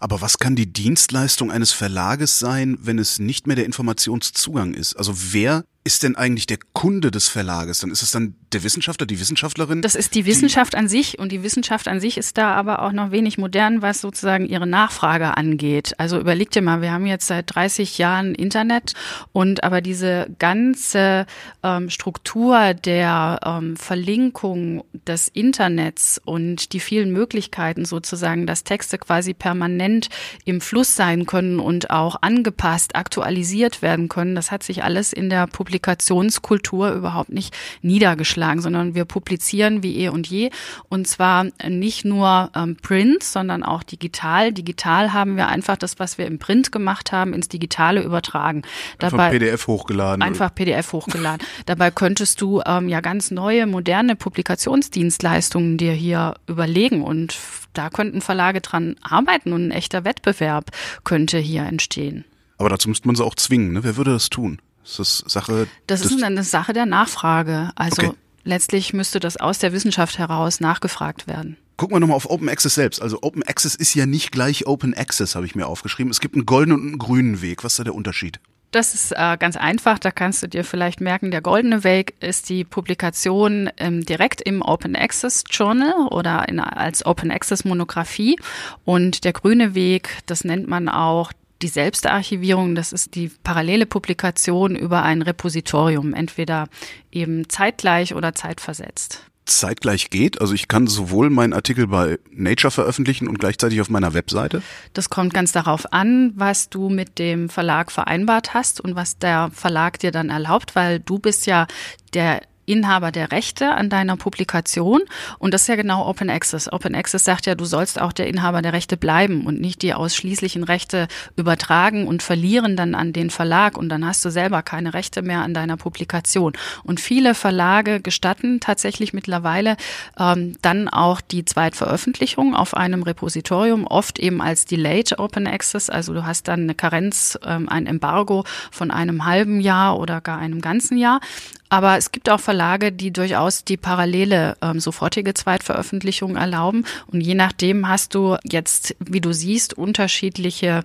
Aber 0.00 0.20
was 0.20 0.38
kann 0.38 0.54
die 0.54 0.72
Dienstleistung 0.72 1.50
eines 1.50 1.72
Verlages 1.72 2.38
sein, 2.38 2.78
wenn 2.80 2.98
es 2.98 3.18
nicht 3.18 3.46
mehr 3.46 3.56
der 3.56 3.64
Informationszugang 3.64 4.74
ist? 4.74 4.94
Also 4.94 5.12
wer 5.32 5.64
ist 5.84 6.02
denn 6.02 6.16
eigentlich 6.16 6.46
der 6.46 6.58
Kunde 6.74 7.10
des 7.10 7.28
Verlages? 7.28 7.78
Dann 7.78 7.90
ist 7.90 8.02
es 8.02 8.10
dann 8.10 8.34
der 8.52 8.62
Wissenschaftler, 8.62 9.06
die 9.06 9.20
Wissenschaftlerin? 9.20 9.80
Das 9.80 9.94
ist 9.94 10.14
die 10.14 10.26
Wissenschaft 10.26 10.74
die 10.74 10.78
an 10.78 10.88
sich 10.88 11.18
und 11.18 11.32
die 11.32 11.42
Wissenschaft 11.42 11.88
an 11.88 11.98
sich 11.98 12.18
ist 12.18 12.36
da 12.36 12.54
aber 12.54 12.82
auch 12.82 12.92
noch 12.92 13.10
wenig 13.10 13.38
modern, 13.38 13.80
was 13.80 14.02
sozusagen 14.02 14.44
ihre 14.44 14.66
Nachfrage 14.66 15.36
angeht. 15.38 15.94
Also 15.96 16.20
überleg 16.20 16.50
dir 16.50 16.60
mal, 16.60 16.82
wir 16.82 16.92
haben 16.92 17.06
jetzt 17.06 17.26
seit 17.26 17.54
30 17.54 17.96
Jahren 17.96 18.34
Internet 18.34 18.92
und 19.32 19.64
aber 19.64 19.80
diese 19.80 20.28
ganze 20.38 21.24
ähm, 21.62 21.88
Struktur 21.88 22.74
der 22.74 23.40
ähm, 23.44 23.76
Verlinkung 23.76 24.84
des 24.92 25.28
Internets 25.28 26.20
und 26.22 26.74
die 26.74 26.80
vielen 26.80 27.12
Möglichkeiten 27.12 27.86
sozusagen, 27.86 28.46
dass 28.46 28.62
Texte 28.62 28.98
quasi 28.98 29.32
permanent 29.32 30.10
im 30.44 30.60
Fluss 30.60 30.96
sein 30.96 31.24
können 31.24 31.60
und 31.60 31.88
auch 31.88 32.16
angepasst, 32.20 32.94
aktualisiert 32.94 33.80
werden 33.80 34.10
können, 34.10 34.34
das 34.34 34.50
hat 34.50 34.62
sich 34.62 34.84
alles 34.84 35.14
in 35.14 35.30
der 35.30 35.46
Publikation 35.46 35.77
Publikationskultur 35.78 36.92
überhaupt 36.92 37.30
nicht 37.30 37.56
niedergeschlagen, 37.82 38.60
sondern 38.60 38.94
wir 38.94 39.04
publizieren 39.04 39.82
wie 39.82 39.98
eh 39.98 40.08
und 40.08 40.26
je. 40.26 40.50
Und 40.88 41.06
zwar 41.06 41.46
nicht 41.68 42.04
nur 42.04 42.50
ähm, 42.54 42.76
Print, 42.76 43.22
sondern 43.22 43.62
auch 43.62 43.82
digital. 43.82 44.52
Digital 44.52 45.12
haben 45.12 45.36
wir 45.36 45.46
einfach 45.46 45.76
das, 45.76 45.98
was 45.98 46.18
wir 46.18 46.26
im 46.26 46.38
Print 46.38 46.72
gemacht 46.72 47.12
haben, 47.12 47.32
ins 47.32 47.48
Digitale 47.48 48.02
übertragen. 48.02 48.62
Dabei, 48.98 49.26
einfach 49.26 49.30
PDF 49.30 49.66
hochgeladen. 49.68 50.22
Einfach 50.22 50.54
PDF 50.54 50.92
hochgeladen. 50.92 51.46
Dabei 51.66 51.90
könntest 51.90 52.40
du 52.40 52.60
ähm, 52.66 52.88
ja 52.88 53.00
ganz 53.00 53.30
neue, 53.30 53.66
moderne 53.66 54.16
Publikationsdienstleistungen 54.16 55.78
dir 55.78 55.92
hier 55.92 56.34
überlegen 56.48 57.02
und 57.02 57.38
da 57.72 57.88
könnten 57.90 58.20
Verlage 58.20 58.60
dran 58.60 58.96
arbeiten 59.02 59.52
und 59.52 59.68
ein 59.68 59.70
echter 59.70 60.04
Wettbewerb 60.04 60.70
könnte 61.04 61.38
hier 61.38 61.62
entstehen. 61.62 62.24
Aber 62.56 62.68
dazu 62.68 62.88
müsste 62.88 63.06
man 63.06 63.14
sie 63.14 63.24
auch 63.24 63.36
zwingen. 63.36 63.72
Ne? 63.72 63.84
Wer 63.84 63.96
würde 63.96 64.10
das 64.10 64.30
tun? 64.30 64.60
Ist 64.88 64.98
das 64.98 65.18
Sache? 65.26 65.68
Das 65.86 66.00
ist 66.04 66.22
eine 66.22 66.42
Sache 66.42 66.72
der 66.72 66.86
Nachfrage. 66.86 67.70
Also 67.74 68.02
okay. 68.02 68.16
letztlich 68.44 68.92
müsste 68.94 69.20
das 69.20 69.36
aus 69.36 69.58
der 69.58 69.72
Wissenschaft 69.72 70.18
heraus 70.18 70.60
nachgefragt 70.60 71.26
werden. 71.26 71.56
Gucken 71.76 71.94
wir 71.94 72.00
nochmal 72.00 72.16
auf 72.16 72.28
Open 72.28 72.48
Access 72.48 72.74
selbst. 72.74 73.00
Also 73.00 73.18
Open 73.22 73.42
Access 73.44 73.74
ist 73.74 73.94
ja 73.94 74.06
nicht 74.06 74.32
gleich 74.32 74.66
Open 74.66 74.94
Access, 74.94 75.36
habe 75.36 75.46
ich 75.46 75.54
mir 75.54 75.66
aufgeschrieben. 75.66 76.10
Es 76.10 76.20
gibt 76.20 76.34
einen 76.34 76.46
goldenen 76.46 76.80
und 76.80 76.86
einen 76.88 76.98
grünen 76.98 77.42
Weg. 77.42 77.62
Was 77.62 77.74
ist 77.74 77.78
da 77.80 77.84
der 77.84 77.94
Unterschied? 77.94 78.40
Das 78.70 78.92
ist 78.92 79.12
äh, 79.12 79.36
ganz 79.38 79.56
einfach, 79.56 79.98
da 79.98 80.10
kannst 80.10 80.42
du 80.42 80.46
dir 80.46 80.62
vielleicht 80.62 81.00
merken, 81.00 81.30
der 81.30 81.40
goldene 81.40 81.84
Weg 81.84 82.14
ist 82.20 82.50
die 82.50 82.64
Publikation 82.64 83.70
ähm, 83.78 84.04
direkt 84.04 84.42
im 84.42 84.60
Open 84.60 84.94
Access 84.94 85.44
Journal 85.48 86.08
oder 86.10 86.46
in, 86.48 86.60
als 86.60 87.06
Open 87.06 87.30
Access 87.30 87.64
Monographie. 87.64 88.38
Und 88.84 89.24
der 89.24 89.32
grüne 89.32 89.74
Weg, 89.74 90.10
das 90.26 90.44
nennt 90.44 90.68
man 90.68 90.90
auch 90.90 91.32
die 91.62 91.68
Selbstarchivierung, 91.68 92.74
das 92.74 92.92
ist 92.92 93.14
die 93.14 93.30
parallele 93.42 93.86
Publikation 93.86 94.76
über 94.76 95.02
ein 95.02 95.22
Repositorium, 95.22 96.14
entweder 96.14 96.68
eben 97.10 97.48
zeitgleich 97.48 98.14
oder 98.14 98.34
zeitversetzt. 98.34 99.24
Zeitgleich 99.48 100.10
geht? 100.10 100.40
Also 100.40 100.54
ich 100.54 100.68
kann 100.68 100.86
sowohl 100.86 101.30
meinen 101.30 101.52
Artikel 101.52 101.86
bei 101.86 102.18
Nature 102.30 102.70
veröffentlichen 102.70 103.28
und 103.28 103.38
gleichzeitig 103.38 103.80
auf 103.80 103.90
meiner 103.90 104.14
Webseite? 104.14 104.62
Das 104.92 105.10
kommt 105.10 105.34
ganz 105.34 105.52
darauf 105.52 105.92
an, 105.92 106.32
was 106.36 106.68
du 106.68 106.90
mit 106.90 107.18
dem 107.18 107.48
Verlag 107.48 107.90
vereinbart 107.90 108.54
hast 108.54 108.80
und 108.80 108.94
was 108.94 109.18
der 109.18 109.50
Verlag 109.52 109.98
dir 109.98 110.12
dann 110.12 110.30
erlaubt, 110.30 110.76
weil 110.76 111.00
du 111.00 111.18
bist 111.18 111.46
ja 111.46 111.66
der 112.12 112.42
Inhaber 112.68 113.12
der 113.12 113.32
Rechte 113.32 113.70
an 113.74 113.88
deiner 113.88 114.16
Publikation. 114.16 115.00
Und 115.38 115.54
das 115.54 115.62
ist 115.62 115.68
ja 115.68 115.76
genau 115.76 116.06
Open 116.06 116.30
Access. 116.30 116.70
Open 116.72 116.94
Access 116.94 117.24
sagt 117.24 117.46
ja, 117.46 117.54
du 117.54 117.64
sollst 117.64 118.00
auch 118.00 118.12
der 118.12 118.26
Inhaber 118.26 118.62
der 118.62 118.72
Rechte 118.72 118.96
bleiben 118.96 119.46
und 119.46 119.60
nicht 119.60 119.82
die 119.82 119.94
ausschließlichen 119.94 120.64
Rechte 120.64 121.08
übertragen 121.36 122.06
und 122.06 122.22
verlieren 122.22 122.76
dann 122.76 122.94
an 122.94 123.12
den 123.12 123.30
Verlag 123.30 123.76
und 123.76 123.88
dann 123.88 124.06
hast 124.06 124.24
du 124.24 124.30
selber 124.30 124.62
keine 124.62 124.94
Rechte 124.94 125.22
mehr 125.22 125.42
an 125.42 125.54
deiner 125.54 125.76
Publikation. 125.76 126.52
Und 126.84 127.00
viele 127.00 127.34
Verlage 127.34 128.00
gestatten 128.00 128.60
tatsächlich 128.60 129.12
mittlerweile 129.12 129.76
ähm, 130.18 130.56
dann 130.62 130.88
auch 130.88 131.20
die 131.20 131.44
Zweitveröffentlichung 131.44 132.54
auf 132.54 132.74
einem 132.74 133.02
Repositorium, 133.02 133.86
oft 133.86 134.18
eben 134.18 134.40
als 134.40 134.64
Delayed 134.64 135.18
Open 135.18 135.46
Access. 135.46 135.90
Also 135.90 136.12
du 136.12 136.26
hast 136.26 136.48
dann 136.48 136.62
eine 136.62 136.74
Karenz, 136.74 137.38
ähm, 137.44 137.68
ein 137.68 137.86
Embargo 137.86 138.44
von 138.70 138.90
einem 138.90 139.24
halben 139.24 139.60
Jahr 139.60 139.98
oder 139.98 140.20
gar 140.20 140.38
einem 140.38 140.60
ganzen 140.60 140.98
Jahr. 140.98 141.20
Aber 141.68 141.98
es 141.98 142.12
gibt 142.12 142.30
auch 142.30 142.40
Verlage, 142.40 142.92
die 142.92 143.12
durchaus 143.12 143.64
die 143.64 143.76
parallele 143.76 144.56
ähm, 144.62 144.80
sofortige 144.80 145.34
Zweitveröffentlichung 145.34 146.36
erlauben. 146.36 146.84
Und 147.08 147.20
je 147.20 147.34
nachdem 147.34 147.88
hast 147.88 148.14
du 148.14 148.36
jetzt, 148.44 148.96
wie 149.00 149.20
du 149.20 149.32
siehst, 149.32 149.74
unterschiedliche, 149.74 150.84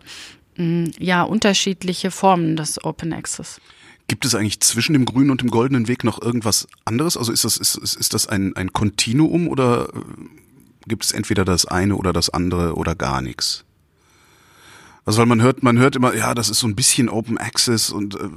mh, 0.58 0.92
ja, 1.00 1.24
unterschiedliche 1.24 2.12
Formen 2.12 2.56
des 2.56 2.84
Open 2.84 3.14
Access. 3.14 3.62
Gibt 4.08 4.26
es 4.26 4.36
eigentlich 4.36 4.60
zwischen 4.60 4.94
dem 4.94 5.06
grünen 5.06 5.32
und 5.32 5.42
dem 5.42 5.50
goldenen 5.50 5.88
Weg 5.88 6.04
noch 6.04 6.22
irgendwas 6.22 6.68
anderes? 6.84 7.16
Also 7.16 7.32
ist 7.32 7.46
das, 7.46 7.56
ist, 7.56 7.76
ist 7.76 8.14
das 8.14 8.28
ein, 8.28 8.56
ein 8.58 8.74
Kontinuum 8.74 9.48
oder 9.48 9.88
äh, 9.94 10.00
gibt 10.88 11.06
es 11.06 11.14
entweder 11.14 11.46
das 11.46 11.66
eine 11.66 11.96
oder 11.96 12.12
das 12.12 12.30
andere 12.30 12.76
oder 12.76 12.96
gar 12.96 13.22
nichts? 13.22 13.64
Also 15.06 15.20
weil 15.20 15.26
man 15.26 15.42
hört, 15.42 15.64
man 15.64 15.78
hört 15.78 15.96
immer, 15.96 16.16
ja, 16.16 16.34
das 16.34 16.50
ist 16.50 16.60
so 16.60 16.68
ein 16.68 16.76
bisschen 16.76 17.10
Open 17.10 17.38
Access 17.38 17.90
und 17.90 18.16
äh, 18.16 18.30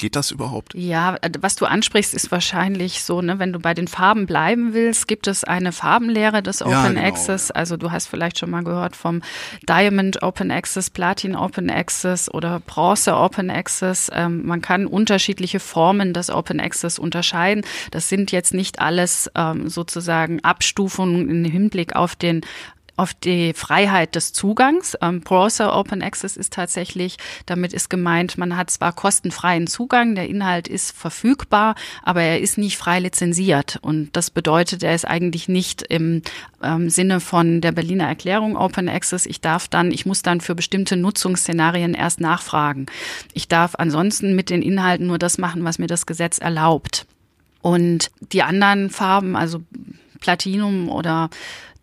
Geht 0.00 0.16
das 0.16 0.30
überhaupt? 0.30 0.72
Ja, 0.72 1.18
was 1.40 1.56
du 1.56 1.66
ansprichst, 1.66 2.14
ist 2.14 2.30
wahrscheinlich 2.30 3.04
so, 3.04 3.20
ne, 3.20 3.38
wenn 3.38 3.52
du 3.52 3.58
bei 3.58 3.74
den 3.74 3.86
Farben 3.86 4.24
bleiben 4.24 4.72
willst, 4.72 5.06
gibt 5.06 5.26
es 5.26 5.44
eine 5.44 5.72
Farbenlehre 5.72 6.42
des 6.42 6.62
Open 6.62 6.72
ja, 6.72 6.88
genau, 6.88 7.02
Access. 7.02 7.50
Also 7.50 7.76
du 7.76 7.90
hast 7.90 8.06
vielleicht 8.06 8.38
schon 8.38 8.48
mal 8.48 8.64
gehört 8.64 8.96
vom 8.96 9.20
Diamond 9.68 10.22
Open 10.22 10.50
Access, 10.50 10.88
Platin 10.88 11.36
Open 11.36 11.68
Access 11.68 12.32
oder 12.32 12.60
Bronze 12.60 13.14
Open 13.14 13.50
Access. 13.50 14.10
Ähm, 14.14 14.46
man 14.46 14.62
kann 14.62 14.86
unterschiedliche 14.86 15.60
Formen 15.60 16.14
des 16.14 16.30
Open 16.30 16.60
Access 16.60 16.98
unterscheiden. 16.98 17.62
Das 17.90 18.08
sind 18.08 18.32
jetzt 18.32 18.54
nicht 18.54 18.80
alles 18.80 19.30
ähm, 19.34 19.68
sozusagen 19.68 20.42
Abstufungen 20.42 21.28
im 21.28 21.44
Hinblick 21.44 21.94
auf 21.94 22.16
den 22.16 22.40
auf 23.00 23.14
die 23.14 23.54
Freiheit 23.54 24.14
des 24.14 24.34
Zugangs. 24.34 24.94
Ähm, 25.00 25.22
Browser 25.22 25.74
Open 25.74 26.02
Access 26.02 26.36
ist 26.36 26.52
tatsächlich, 26.52 27.16
damit 27.46 27.72
ist 27.72 27.88
gemeint, 27.88 28.36
man 28.36 28.58
hat 28.58 28.70
zwar 28.70 28.92
kostenfreien 28.92 29.66
Zugang, 29.66 30.14
der 30.14 30.28
Inhalt 30.28 30.68
ist 30.68 30.94
verfügbar, 30.94 31.76
aber 32.02 32.20
er 32.20 32.40
ist 32.40 32.58
nicht 32.58 32.76
frei 32.76 33.00
lizenziert. 33.00 33.78
Und 33.80 34.14
das 34.16 34.30
bedeutet, 34.30 34.82
er 34.82 34.94
ist 34.94 35.06
eigentlich 35.06 35.48
nicht 35.48 35.80
im 35.80 36.20
ähm, 36.62 36.90
Sinne 36.90 37.20
von 37.20 37.62
der 37.62 37.72
Berliner 37.72 38.06
Erklärung 38.06 38.54
Open 38.54 38.90
Access. 38.90 39.24
Ich 39.24 39.40
darf 39.40 39.66
dann, 39.66 39.92
ich 39.92 40.04
muss 40.04 40.20
dann 40.20 40.42
für 40.42 40.54
bestimmte 40.54 40.98
Nutzungsszenarien 40.98 41.94
erst 41.94 42.20
nachfragen. 42.20 42.84
Ich 43.32 43.48
darf 43.48 43.76
ansonsten 43.76 44.36
mit 44.36 44.50
den 44.50 44.60
Inhalten 44.60 45.06
nur 45.06 45.18
das 45.18 45.38
machen, 45.38 45.64
was 45.64 45.78
mir 45.78 45.86
das 45.86 46.04
Gesetz 46.04 46.36
erlaubt. 46.36 47.06
Und 47.62 48.10
die 48.32 48.42
anderen 48.42 48.90
Farben, 48.90 49.36
also 49.36 49.62
Platinum 50.20 50.90
oder 50.90 51.30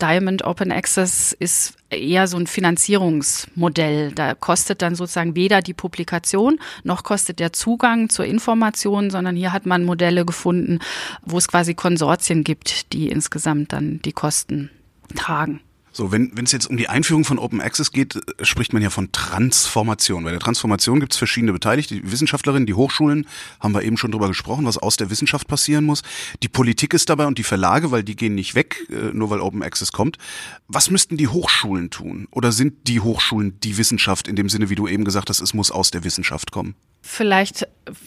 Diamond 0.01 0.43
Open 0.43 0.71
Access 0.71 1.33
ist 1.33 1.75
eher 1.89 2.27
so 2.27 2.37
ein 2.37 2.47
Finanzierungsmodell. 2.47 4.11
Da 4.11 4.35
kostet 4.35 4.81
dann 4.81 4.95
sozusagen 4.95 5.35
weder 5.35 5.61
die 5.61 5.73
Publikation 5.73 6.59
noch 6.83 7.03
kostet 7.03 7.39
der 7.39 7.53
Zugang 7.53 8.09
zur 8.09 8.25
Information, 8.25 9.09
sondern 9.09 9.35
hier 9.35 9.53
hat 9.53 9.65
man 9.65 9.83
Modelle 9.83 10.25
gefunden, 10.25 10.79
wo 11.23 11.37
es 11.37 11.47
quasi 11.47 11.73
Konsortien 11.73 12.43
gibt, 12.43 12.93
die 12.93 13.09
insgesamt 13.09 13.73
dann 13.73 14.01
die 14.03 14.11
Kosten 14.11 14.69
tragen. 15.15 15.61
So, 15.97 16.11
wenn 16.11 16.31
es 16.43 16.51
jetzt 16.51 16.69
um 16.69 16.77
die 16.77 16.89
Einführung 16.89 17.25
von 17.25 17.39
Open 17.39 17.59
Access 17.59 17.91
geht, 17.91 18.17
äh, 18.17 18.45
spricht 18.45 18.71
man 18.71 18.83
ja 18.83 18.91
von 18.91 19.11
Transformation. 19.11 20.23
Bei 20.23 20.29
der 20.29 20.39
Transformation 20.39 20.99
gibt 20.99 21.13
es 21.13 21.17
verschiedene 21.17 21.53
Beteiligte. 21.53 21.95
Die 21.95 22.11
Wissenschaftlerinnen, 22.11 22.67
die 22.67 22.75
Hochschulen, 22.75 23.27
haben 23.59 23.73
wir 23.73 23.81
eben 23.81 23.97
schon 23.97 24.11
drüber 24.11 24.27
gesprochen, 24.27 24.67
was 24.67 24.77
aus 24.77 24.97
der 24.97 25.09
Wissenschaft 25.09 25.47
passieren 25.47 25.85
muss. 25.85 26.03
Die 26.43 26.49
Politik 26.49 26.93
ist 26.93 27.09
dabei 27.09 27.25
und 27.25 27.39
die 27.39 27.43
Verlage, 27.43 27.89
weil 27.89 28.03
die 28.03 28.15
gehen 28.15 28.35
nicht 28.35 28.53
weg, 28.53 28.85
äh, 28.91 29.11
nur 29.11 29.31
weil 29.31 29.41
Open 29.41 29.63
Access 29.63 29.91
kommt. 29.91 30.19
Was 30.67 30.91
müssten 30.91 31.17
die 31.17 31.29
Hochschulen 31.29 31.89
tun? 31.89 32.27
Oder 32.29 32.51
sind 32.51 32.87
die 32.87 32.99
Hochschulen 32.99 33.59
die 33.61 33.79
Wissenschaft 33.79 34.27
in 34.27 34.35
dem 34.35 34.49
Sinne, 34.49 34.69
wie 34.69 34.75
du 34.75 34.87
eben 34.87 35.03
gesagt 35.03 35.31
hast, 35.31 35.41
es 35.41 35.55
muss 35.55 35.71
aus 35.71 35.89
der 35.89 36.03
Wissenschaft 36.03 36.51
kommen? 36.51 36.75
Vielleicht 37.01 37.65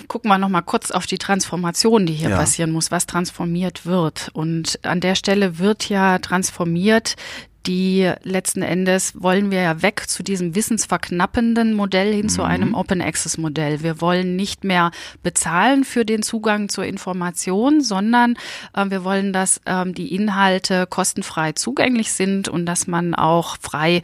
gucken 0.09 0.31
wir 0.31 0.39
noch 0.39 0.49
mal 0.49 0.61
kurz 0.61 0.91
auf 0.91 1.07
die 1.07 1.19
Transformation, 1.19 2.07
die 2.07 2.13
hier 2.13 2.31
ja. 2.31 2.37
passieren 2.37 2.71
muss, 2.71 2.91
was 2.91 3.07
transformiert 3.07 3.87
wird. 3.87 4.29
Und 4.33 4.79
an 4.85 5.01
der 5.01 5.15
Stelle 5.15 5.59
wird 5.59 5.89
ja 5.89 6.19
transformiert 6.19 7.17
die 7.67 8.11
letzten 8.23 8.63
Endes 8.63 9.13
wollen 9.21 9.51
wir 9.51 9.61
ja 9.61 9.83
weg 9.83 10.09
zu 10.09 10.23
diesem 10.23 10.55
wissensverknappenden 10.55 11.75
Modell 11.75 12.13
hin 12.13 12.27
mhm. 12.27 12.29
zu 12.31 12.43
einem 12.43 12.75
Open 12.75 13.03
Access 13.03 13.39
Modell. 13.39 13.83
Wir 13.83 14.01
wollen 14.01 14.37
nicht 14.37 14.65
mehr 14.65 14.91
bezahlen 15.23 15.85
für 15.85 16.05
den 16.05 16.23
Zugang 16.23 16.69
zur 16.69 16.85
Information, 16.85 17.83
sondern 17.83 18.37
äh, 18.75 18.87
wir 18.89 19.05
wollen, 19.05 19.33
dass 19.33 19.61
ähm, 19.67 19.95
die 19.95 20.15
Inhalte 20.15 20.87
kostenfrei 20.87 21.53
zugänglich 21.53 22.13
sind 22.13 22.49
und 22.49 22.67
dass 22.67 22.87
man 22.87 23.15
auch 23.15 23.57
frei 23.61 24.03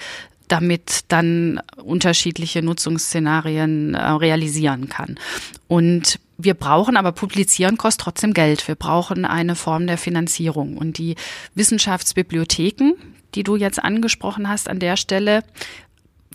damit 0.48 1.00
dann 1.08 1.60
unterschiedliche 1.82 2.62
Nutzungsszenarien 2.62 3.94
äh, 3.94 4.10
realisieren 4.10 4.88
kann. 4.88 5.18
Und 5.66 6.20
wir 6.38 6.54
brauchen 6.54 6.96
aber 6.96 7.12
publizieren 7.12 7.78
kostet 7.78 8.02
trotzdem 8.02 8.34
Geld. 8.34 8.68
Wir 8.68 8.74
brauchen 8.74 9.24
eine 9.24 9.54
Form 9.54 9.86
der 9.86 9.98
Finanzierung. 9.98 10.76
Und 10.76 10.98
die 10.98 11.16
Wissenschaftsbibliotheken, 11.54 12.92
die 13.36 13.44
du 13.44 13.56
jetzt 13.56 13.82
angesprochen 13.82 14.48
hast 14.48 14.68
an 14.68 14.80
der 14.80 14.96
Stelle, 14.96 15.42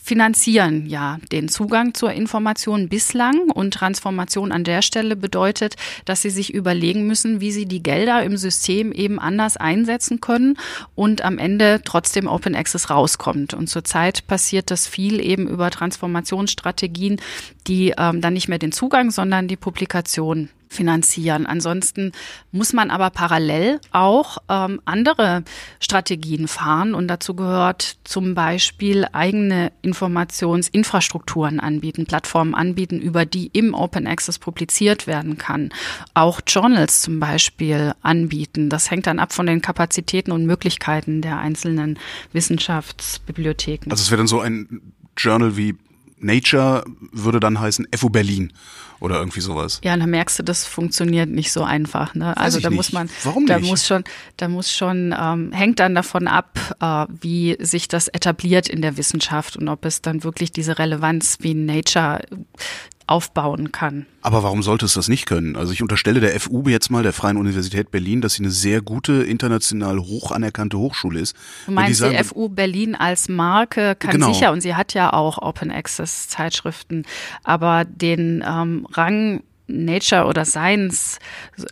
finanzieren 0.03 0.87
ja 0.87 1.19
den 1.31 1.47
Zugang 1.47 1.93
zur 1.93 2.11
Information 2.11 2.89
bislang 2.89 3.51
und 3.51 3.73
Transformation 3.73 4.51
an 4.51 4.63
der 4.63 4.81
Stelle 4.81 5.15
bedeutet, 5.15 5.75
dass 6.05 6.21
sie 6.23 6.31
sich 6.31 6.53
überlegen 6.53 7.05
müssen, 7.05 7.39
wie 7.39 7.51
sie 7.51 7.67
die 7.67 7.83
Gelder 7.83 8.23
im 8.23 8.35
System 8.35 8.91
eben 8.91 9.19
anders 9.19 9.57
einsetzen 9.57 10.19
können 10.19 10.57
und 10.95 11.23
am 11.23 11.37
Ende 11.37 11.81
trotzdem 11.85 12.27
Open 12.27 12.55
Access 12.55 12.89
rauskommt. 12.89 13.53
Und 13.53 13.67
zurzeit 13.67 14.25
passiert 14.25 14.71
das 14.71 14.87
viel 14.87 15.23
eben 15.23 15.47
über 15.47 15.69
Transformationsstrategien, 15.69 17.21
die 17.67 17.93
ähm, 17.97 18.21
dann 18.21 18.33
nicht 18.33 18.47
mehr 18.47 18.59
den 18.59 18.71
Zugang, 18.71 19.11
sondern 19.11 19.47
die 19.47 19.57
Publikation 19.57 20.49
finanzieren. 20.71 21.45
Ansonsten 21.45 22.13
muss 22.51 22.71
man 22.73 22.91
aber 22.91 23.09
parallel 23.09 23.79
auch 23.91 24.37
ähm, 24.49 24.81
andere 24.85 25.43
Strategien 25.79 26.47
fahren 26.47 26.95
und 26.95 27.07
dazu 27.09 27.35
gehört 27.35 27.97
zum 28.05 28.33
Beispiel 28.35 29.05
eigene 29.11 29.71
Informationsinfrastrukturen 29.81 31.59
anbieten, 31.59 32.05
Plattformen 32.05 32.55
anbieten, 32.55 32.99
über 32.99 33.25
die 33.25 33.47
im 33.53 33.73
Open 33.73 34.07
Access 34.07 34.39
publiziert 34.39 35.07
werden 35.07 35.37
kann. 35.37 35.69
Auch 36.13 36.39
Journals 36.47 37.01
zum 37.01 37.19
Beispiel 37.19 37.93
anbieten. 38.01 38.69
Das 38.69 38.89
hängt 38.89 39.07
dann 39.07 39.19
ab 39.19 39.33
von 39.33 39.45
den 39.45 39.61
Kapazitäten 39.61 40.31
und 40.31 40.45
Möglichkeiten 40.45 41.21
der 41.21 41.39
einzelnen 41.39 41.99
Wissenschaftsbibliotheken. 42.31 43.91
Also 43.91 44.03
es 44.03 44.09
wäre 44.09 44.19
dann 44.19 44.27
so 44.27 44.39
ein 44.39 44.81
Journal 45.17 45.57
wie 45.57 45.75
Nature 46.23 46.83
würde 47.11 47.39
dann 47.39 47.59
heißen 47.59 47.87
FU 47.95 48.09
Berlin 48.09 48.53
oder 48.99 49.17
irgendwie 49.17 49.41
sowas. 49.41 49.81
Ja, 49.83 49.97
dann 49.97 50.09
merkst 50.09 50.39
du, 50.39 50.43
das 50.43 50.65
funktioniert 50.65 51.29
nicht 51.29 51.51
so 51.51 51.63
einfach. 51.63 52.13
Ne? 52.13 52.37
also 52.37 52.59
da 52.59 52.69
nicht. 52.69 52.77
muss 52.77 52.93
man, 52.93 53.09
Warum 53.23 53.47
da 53.47 53.57
nicht? 53.59 53.69
muss 53.69 53.87
schon, 53.87 54.03
da 54.37 54.47
muss 54.47 54.71
schon, 54.71 55.13
ähm, 55.19 55.51
hängt 55.51 55.79
dann 55.79 55.95
davon 55.95 56.27
ab, 56.27 56.57
äh, 56.79 57.05
wie 57.21 57.57
sich 57.59 57.87
das 57.87 58.07
etabliert 58.07 58.69
in 58.69 58.81
der 58.81 58.97
Wissenschaft 58.97 59.57
und 59.57 59.67
ob 59.69 59.85
es 59.85 60.01
dann 60.01 60.23
wirklich 60.23 60.51
diese 60.51 60.77
Relevanz 60.77 61.39
wie 61.41 61.55
Nature 61.55 62.21
aufbauen 63.11 63.71
kann. 63.71 64.05
Aber 64.21 64.41
warum 64.41 64.63
sollte 64.63 64.85
es 64.85 64.93
das 64.93 65.07
nicht 65.09 65.25
können? 65.25 65.55
Also 65.55 65.73
ich 65.73 65.81
unterstelle 65.81 66.21
der 66.21 66.39
FU 66.39 66.67
jetzt 66.69 66.89
mal, 66.89 67.03
der 67.03 67.11
Freien 67.11 67.37
Universität 67.37 67.91
Berlin, 67.91 68.21
dass 68.21 68.35
sie 68.35 68.43
eine 68.43 68.51
sehr 68.51 68.81
gute, 68.81 69.23
international 69.23 69.99
hoch 69.99 70.31
anerkannte 70.31 70.77
Hochschule 70.77 71.19
ist. 71.19 71.35
Du 71.65 71.73
meinst 71.73 71.89
die, 71.89 71.95
sagen, 71.95 72.17
die 72.17 72.23
FU 72.23 72.47
Berlin 72.47 72.95
als 72.95 73.27
Marke 73.27 73.95
kann 73.95 74.11
genau. 74.11 74.31
sicher, 74.31 74.51
und 74.51 74.61
sie 74.61 74.75
hat 74.75 74.93
ja 74.93 75.11
auch 75.11 75.37
Open 75.39 75.71
Access 75.71 76.29
Zeitschriften, 76.29 77.03
aber 77.43 77.83
den 77.85 78.43
ähm, 78.47 78.87
Rang 78.91 79.43
Nature 79.71 80.25
oder 80.25 80.45
Science 80.45 81.19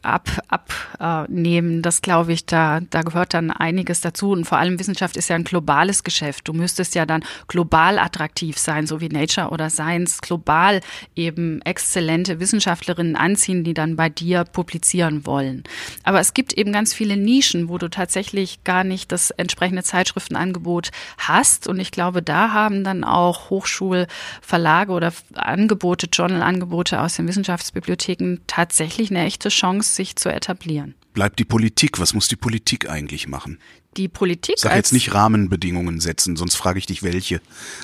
ab, 0.02 0.30
abnehmen, 0.48 1.82
das 1.82 2.02
glaube 2.02 2.34
ich, 2.34 2.46
da, 2.46 2.80
da 2.90 3.02
gehört 3.02 3.34
dann 3.34 3.52
einiges 3.52 4.02
dazu. 4.02 4.32
Und 4.32 4.46
vor 4.46 4.58
allem 4.58 4.80
Wissenschaft 4.80 5.18
ist 5.18 5.30
ja 5.30 5.36
ein 5.36 5.44
globales 5.44 6.04
Geschäft. 6.04 6.48
Du 6.48 6.54
müsstest 6.54 6.96
ja 6.96 7.06
dann 7.06 7.24
global 7.48 8.00
attraktiv 8.00 8.58
sein, 8.58 8.88
so 8.88 9.02
wie 9.02 9.10
Nature 9.10 9.50
oder 9.50 9.70
Science 9.70 10.22
global 10.22 10.82
eben 11.16 11.62
exzellente 11.64 12.40
Wissenschaftlerinnen 12.40 13.16
anziehen, 13.16 13.64
die 13.64 13.74
dann 13.74 13.96
bei 13.96 14.10
dir 14.10 14.44
publizieren 14.44 15.26
wollen. 15.26 15.64
Aber 16.04 16.20
es 16.20 16.34
gibt 16.34 16.54
eben 16.54 16.72
ganz 16.72 16.94
viele 16.94 17.18
Nischen, 17.18 17.70
wo 17.70 17.78
du 17.78 17.90
tatsächlich 17.90 18.64
gar 18.64 18.84
nicht 18.84 19.12
das 19.12 19.32
entsprechende 19.32 19.84
Zeitschriftenangebot 19.84 20.92
hast. 21.18 21.68
Und 21.68 21.80
ich 21.80 21.92
glaube, 21.92 22.22
da 22.22 22.54
haben 22.54 22.84
dann 22.84 23.04
auch 23.04 23.50
Hochschulverlage 23.50 24.92
oder 24.92 25.12
Angebote, 25.34 26.08
Journalangebote 26.12 27.02
aus 27.02 27.16
den 27.16 27.28
Wissenschaftsbibliotheken 27.28 27.88
Bibliotheken 27.89 28.38
tatsächlich 28.45 29.10
eine 29.10 29.25
echte 29.25 29.49
Chance, 29.49 29.95
sich 29.95 30.15
zu 30.15 30.30
etablieren. 30.30 30.93
Bleibt 31.13 31.39
die 31.39 31.45
Politik? 31.45 31.99
Was 31.99 32.13
muss 32.13 32.28
die 32.28 32.36
Politik 32.36 32.88
eigentlich 32.88 33.28
machen? 33.28 33.58
Die 33.97 34.08
Politik. 34.08 34.60
Sag 34.60 34.75
jetzt 34.75 34.93
nicht 34.93 35.15
Rahmenbedingungen 35.15 35.99
setzen, 35.99 36.36
sonst 36.36 36.56
frage 36.56 36.78
ich 36.78 36.86
dich 36.86 37.02
welche. 37.02 37.41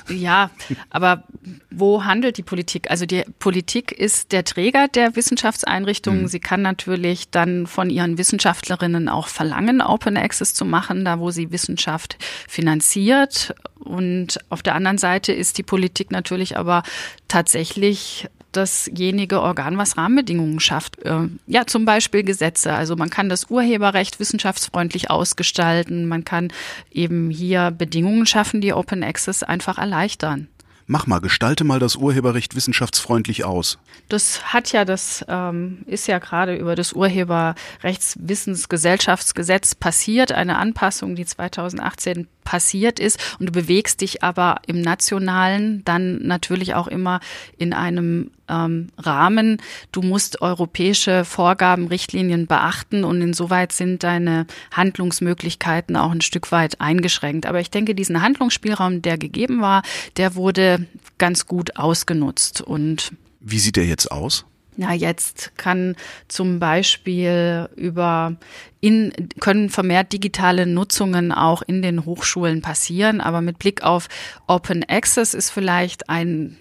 Ja, 0.08 0.50
aber 0.90 1.24
wo 1.72 2.04
handelt 2.04 2.38
die 2.38 2.44
Politik? 2.44 2.88
Also 2.88 3.04
die 3.04 3.24
Politik 3.40 3.90
ist 3.90 4.30
der 4.30 4.44
Träger 4.44 4.86
der 4.86 5.16
Wissenschaftseinrichtungen. 5.16 6.22
Mhm. 6.22 6.28
Sie 6.28 6.38
kann 6.38 6.62
natürlich 6.62 7.30
dann 7.30 7.66
von 7.66 7.90
ihren 7.90 8.16
Wissenschaftlerinnen 8.16 9.08
auch 9.08 9.26
verlangen, 9.26 9.80
Open 9.80 10.16
Access 10.16 10.54
zu 10.54 10.64
machen, 10.64 11.04
da 11.04 11.18
wo 11.18 11.32
sie 11.32 11.50
Wissenschaft 11.50 12.16
finanziert. 12.48 13.54
Und 13.80 14.38
auf 14.50 14.62
der 14.62 14.76
anderen 14.76 14.98
Seite 14.98 15.32
ist 15.32 15.58
die 15.58 15.64
Politik 15.64 16.12
natürlich 16.12 16.56
aber 16.56 16.84
tatsächlich 17.26 18.28
dasjenige 18.56 19.40
Organ, 19.40 19.78
was 19.78 19.96
Rahmenbedingungen 19.96 20.60
schafft. 20.60 20.98
Äh, 21.04 21.28
ja, 21.46 21.66
zum 21.66 21.84
Beispiel 21.84 22.22
Gesetze. 22.22 22.72
Also 22.72 22.96
man 22.96 23.10
kann 23.10 23.28
das 23.28 23.50
Urheberrecht 23.50 24.18
wissenschaftsfreundlich 24.18 25.10
ausgestalten. 25.10 26.06
Man 26.06 26.24
kann 26.24 26.52
eben 26.90 27.30
hier 27.30 27.70
Bedingungen 27.70 28.26
schaffen, 28.26 28.60
die 28.60 28.72
Open 28.72 29.02
Access 29.02 29.42
einfach 29.42 29.78
erleichtern. 29.78 30.48
Mach 30.88 31.08
mal, 31.08 31.18
gestalte 31.18 31.64
mal 31.64 31.80
das 31.80 31.96
Urheberrecht 31.96 32.54
wissenschaftsfreundlich 32.54 33.44
aus. 33.44 33.76
Das 34.08 34.52
hat 34.52 34.70
ja, 34.70 34.84
das 34.84 35.24
ähm, 35.26 35.78
ist 35.86 36.06
ja 36.06 36.20
gerade 36.20 36.54
über 36.54 36.76
das 36.76 36.92
Urheberrechtswissensgesellschaftsgesetz 36.92 39.74
passiert, 39.74 40.30
eine 40.30 40.58
Anpassung, 40.58 41.16
die 41.16 41.26
2018 41.26 42.28
passiert 42.44 43.00
ist. 43.00 43.18
Und 43.40 43.46
du 43.46 43.52
bewegst 43.52 44.00
dich 44.00 44.22
aber 44.22 44.60
im 44.68 44.80
Nationalen 44.80 45.84
dann 45.84 46.24
natürlich 46.24 46.74
auch 46.74 46.86
immer 46.86 47.18
in 47.58 47.72
einem 47.72 48.30
ähm, 48.48 48.88
Rahmen. 48.98 49.60
Du 49.92 50.02
musst 50.02 50.42
europäische 50.42 51.24
Vorgaben, 51.24 51.88
Richtlinien 51.88 52.46
beachten 52.46 53.04
und 53.04 53.20
insoweit 53.20 53.72
sind 53.72 54.02
deine 54.02 54.46
Handlungsmöglichkeiten 54.72 55.96
auch 55.96 56.10
ein 56.10 56.20
Stück 56.20 56.52
weit 56.52 56.80
eingeschränkt. 56.80 57.46
Aber 57.46 57.60
ich 57.60 57.70
denke, 57.70 57.94
diesen 57.94 58.22
Handlungsspielraum, 58.22 59.02
der 59.02 59.18
gegeben 59.18 59.60
war, 59.60 59.82
der 60.16 60.34
wurde 60.34 60.86
ganz 61.18 61.46
gut 61.46 61.76
ausgenutzt 61.76 62.60
und 62.60 63.12
wie 63.40 63.60
sieht 63.60 63.76
der 63.76 63.86
jetzt 63.86 64.10
aus? 64.10 64.44
Na, 64.76 64.92
jetzt 64.92 65.52
kann 65.56 65.96
zum 66.28 66.58
Beispiel 66.58 67.68
über 67.76 68.36
in, 68.80 69.12
können 69.40 69.70
vermehrt 69.70 70.12
digitale 70.12 70.66
Nutzungen 70.66 71.32
auch 71.32 71.62
in 71.62 71.80
den 71.80 72.04
Hochschulen 72.04 72.60
passieren. 72.60 73.22
Aber 73.22 73.40
mit 73.40 73.58
Blick 73.58 73.82
auf 73.82 74.08
Open 74.46 74.84
Access 74.86 75.32
ist 75.32 75.50
vielleicht 75.50 76.10
ein 76.10 76.58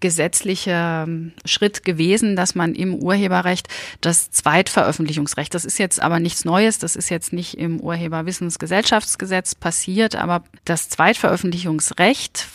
gesetzlicher 0.00 1.04
ähm, 1.06 1.32
Schritt 1.44 1.84
gewesen, 1.84 2.36
dass 2.36 2.54
man 2.54 2.74
im 2.74 2.94
Urheberrecht 2.94 3.68
das 4.00 4.30
Zweitveröffentlichungsrecht, 4.30 5.54
das 5.54 5.64
ist 5.64 5.78
jetzt 5.78 6.00
aber 6.00 6.20
nichts 6.20 6.44
Neues, 6.44 6.78
das 6.78 6.96
ist 6.96 7.10
jetzt 7.10 7.32
nicht 7.32 7.58
im 7.58 7.80
Urheberwissensgesellschaftsgesetz 7.80 9.54
passiert, 9.54 10.16
aber 10.16 10.44
das 10.64 10.88
Zweitveröffentlichungsrecht, 10.88 12.46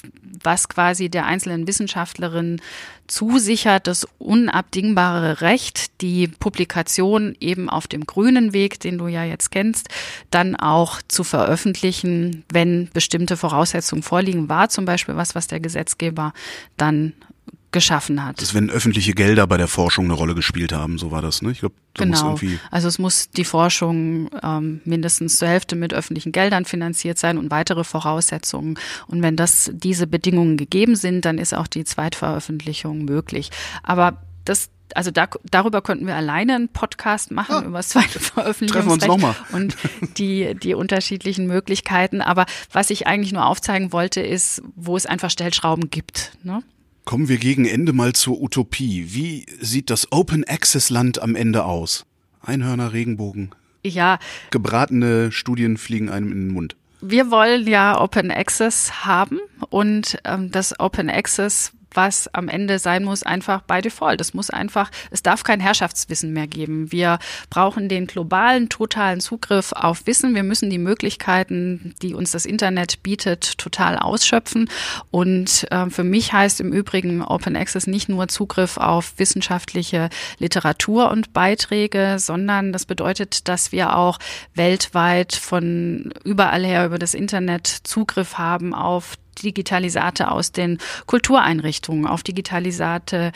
was 0.42 0.70
quasi 0.70 1.10
der 1.10 1.26
einzelnen 1.26 1.68
Wissenschaftlerin 1.68 2.62
zusichert, 3.08 3.88
das 3.88 4.08
unabdingbare 4.18 5.42
Recht, 5.42 6.02
die 6.02 6.28
Publikation 6.28 7.36
eben 7.40 7.70
auf 7.70 7.88
dem 7.88 8.06
grünen 8.06 8.54
Weg, 8.54 8.80
den 8.80 8.98
du 8.98 9.08
ja 9.08 9.24
jetzt 9.24 9.52
kennst, 9.52 9.90
dann 10.32 10.56
auch 10.56 11.02
zu 11.08 11.24
veröffentlichen, 11.24 12.44
wenn 12.52 12.90
bestimmte 12.94 13.38
Voraussetzungen 13.38 14.04
vorliegen, 14.04 14.50
war 14.50 14.70
zum 14.70 14.86
Beispiel 14.86 15.16
was, 15.16 15.36
was 15.36 15.48
der 15.48 15.60
Gesetzgeber 15.60 16.34
dann 16.78 17.14
geschaffen 17.74 18.24
hat. 18.24 18.42
Das 18.42 18.54
wenn 18.54 18.70
öffentliche 18.70 19.14
Gelder 19.14 19.46
bei 19.48 19.58
der 19.58 19.68
Forschung 19.68 20.06
eine 20.06 20.14
Rolle 20.14 20.36
gespielt 20.36 20.72
haben, 20.72 20.98
so 20.98 21.12
war 21.12 21.22
das, 21.22 21.42
ne? 21.42 21.52
Ich 21.52 21.60
glaube, 21.60 21.76
da 21.94 22.06
genau. 22.06 22.32
muss 22.32 22.42
irgendwie 22.42 22.60
also 22.72 22.88
es 22.88 23.00
muss 23.00 23.30
die 23.30 23.44
Forschung 23.44 24.30
ähm, 24.42 24.82
mindestens 24.86 25.38
zur 25.38 25.50
Hälfte 25.50 25.76
mit 25.76 25.94
öffentlichen 25.94 26.32
Geldern 26.32 26.66
finanziert 26.66 27.18
sein 27.18 27.38
und 27.38 27.52
weitere 27.52 27.84
Voraussetzungen. 27.84 28.80
Und 29.08 29.22
wenn 29.22 29.36
das 29.36 29.72
diese 29.74 30.08
Bedingungen 30.08 30.56
gegeben 30.56 30.96
sind, 30.96 31.26
dann 31.26 31.38
ist 31.38 31.54
auch 31.54 31.68
die 31.68 31.84
Zweitveröffentlichung 31.84 33.04
möglich. 33.04 33.50
Aber 33.84 34.24
das 34.46 34.70
also 34.96 35.12
da, 35.12 35.28
darüber 35.50 35.82
könnten 35.82 36.08
wir 36.08 36.16
alleine 36.16 36.56
einen 36.56 36.70
Podcast 36.70 37.32
machen, 37.32 37.56
ah, 37.56 37.62
über 37.64 37.80
das 37.80 37.90
zweite 37.90 38.20
Veröffentlichungsrecht 38.20 39.36
und 39.52 39.76
die, 40.18 40.56
die 40.56 40.76
unterschiedlichen 40.76 41.48
Möglichkeiten. 41.48 42.22
Aber 42.22 42.46
was 42.72 42.90
ich 42.90 43.08
eigentlich 43.08 43.34
nur 43.34 43.46
aufzeigen 43.46 43.92
wollte, 43.92 44.22
ist, 44.22 44.62
wo 44.76 44.96
es 44.96 45.06
einfach 45.06 45.30
Stellschrauben 45.30 45.90
gibt. 45.90 46.38
Ne? 46.44 46.64
Kommen 47.06 47.28
wir 47.28 47.38
gegen 47.38 47.66
Ende 47.66 47.92
mal 47.92 48.14
zur 48.14 48.42
Utopie. 48.42 49.08
Wie 49.10 49.46
sieht 49.60 49.90
das 49.90 50.12
Open 50.12 50.46
Access 50.46 50.90
Land 50.90 51.22
am 51.22 51.36
Ende 51.36 51.66
aus? 51.66 52.06
Einhörner, 52.42 52.94
Regenbogen. 52.94 53.52
Ja. 53.86 54.20
Gebratene 54.52 55.32
Studien 55.32 55.78
fliegen 55.78 56.10
einem 56.10 56.32
in 56.32 56.48
den 56.48 56.54
Mund. 56.54 56.76
Wir 57.02 57.30
wollen 57.30 57.68
ja 57.68 58.00
Open 58.00 58.32
Access 58.32 59.06
haben 59.06 59.40
und 59.70 60.18
ähm, 60.24 60.52
das 60.52 60.80
Open 60.80 61.10
Access 61.10 61.74
was 61.96 62.34
am 62.34 62.48
Ende 62.48 62.80
sein 62.80 63.04
muss, 63.04 63.24
einfach 63.24 63.62
by 63.62 63.82
default. 63.82 64.22
Es 64.22 64.34
muss 64.34 64.50
einfach, 64.50 64.92
es 65.12 65.24
darf 65.24 65.44
kein 65.44 65.60
Herrschaftswissen 65.60 66.34
mehr 66.34 66.48
geben. 66.48 66.92
Wir 66.92 67.20
brauchen 67.50 67.90
den 67.90 68.08
globalen, 68.08 68.70
totalen 68.70 69.20
Zugriff 69.20 69.72
auf 69.74 70.06
Wissen. 70.06 70.36
Wir 70.36 70.44
müssen 70.44 70.70
die 70.70 70.78
Möglichkeiten, 70.78 71.96
die 72.02 72.14
uns 72.14 72.32
das 72.32 72.46
Internet 72.46 73.04
bietet, 73.04 73.58
total 73.58 73.98
ausschöpfen. 73.98 74.70
Und 75.12 75.68
äh, 75.72 75.90
für 75.90 76.04
mich 76.04 76.34
heißt 76.34 76.60
im 76.60 76.72
Übrigen 76.72 77.22
Open 77.22 77.56
Access 77.56 77.88
nicht 77.88 78.10
nur 78.10 78.28
Zugriff 78.28 78.78
auf 78.78 79.14
wissenschaftliche 79.18 80.10
Literatur 80.40 81.12
und 81.12 81.34
Beiträge, 81.34 82.18
sondern 82.20 82.74
das 82.74 82.86
bedeutet, 82.86 83.48
dass 83.48 83.72
wir 83.72 83.96
auch 83.96 84.20
weltweit 84.54 85.34
von 85.34 86.14
überall 86.24 86.66
her 86.66 86.86
über 86.86 87.00
das 87.00 87.14
Internet 87.14 87.68
Zugriff 87.68 88.38
haben 88.38 88.74
auf 88.74 89.16
Digitalisate 89.42 90.32
aus 90.32 90.52
den 90.52 90.78
Kultureinrichtungen, 91.06 92.06
auf 92.06 92.24
Digitalisate 92.24 93.32